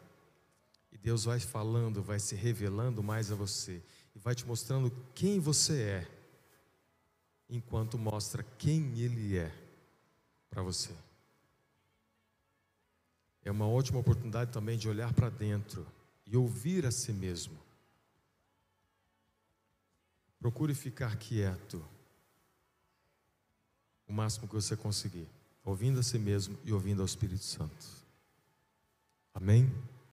E 0.90 0.98
Deus 0.98 1.24
vai 1.24 1.38
falando, 1.38 2.02
vai 2.02 2.18
se 2.18 2.34
revelando 2.34 3.02
mais 3.02 3.30
a 3.30 3.34
você 3.34 3.82
e 4.14 4.18
vai 4.18 4.34
te 4.34 4.46
mostrando 4.46 4.90
quem 5.14 5.38
você 5.38 5.82
é, 5.82 6.21
enquanto 7.52 7.98
mostra 7.98 8.42
quem 8.58 8.98
Ele 8.98 9.36
é 9.36 9.52
para 10.48 10.62
você. 10.62 10.92
É 13.44 13.50
uma 13.50 13.68
ótima 13.68 13.98
oportunidade 13.98 14.50
também 14.50 14.78
de 14.78 14.88
olhar 14.88 15.12
para 15.12 15.28
dentro 15.28 15.86
e 16.26 16.36
ouvir 16.36 16.86
a 16.86 16.90
si 16.90 17.12
mesmo. 17.12 17.58
Procure 20.38 20.74
ficar 20.74 21.16
quieto 21.16 21.84
o 24.08 24.12
máximo 24.12 24.48
que 24.48 24.54
você 24.54 24.76
conseguir 24.76 25.28
ouvindo 25.64 26.00
a 26.00 26.02
si 26.02 26.18
mesmo 26.18 26.58
e 26.64 26.72
ouvindo 26.72 27.00
ao 27.00 27.06
Espírito 27.06 27.44
Santo. 27.44 27.86
Amém? 29.34 29.70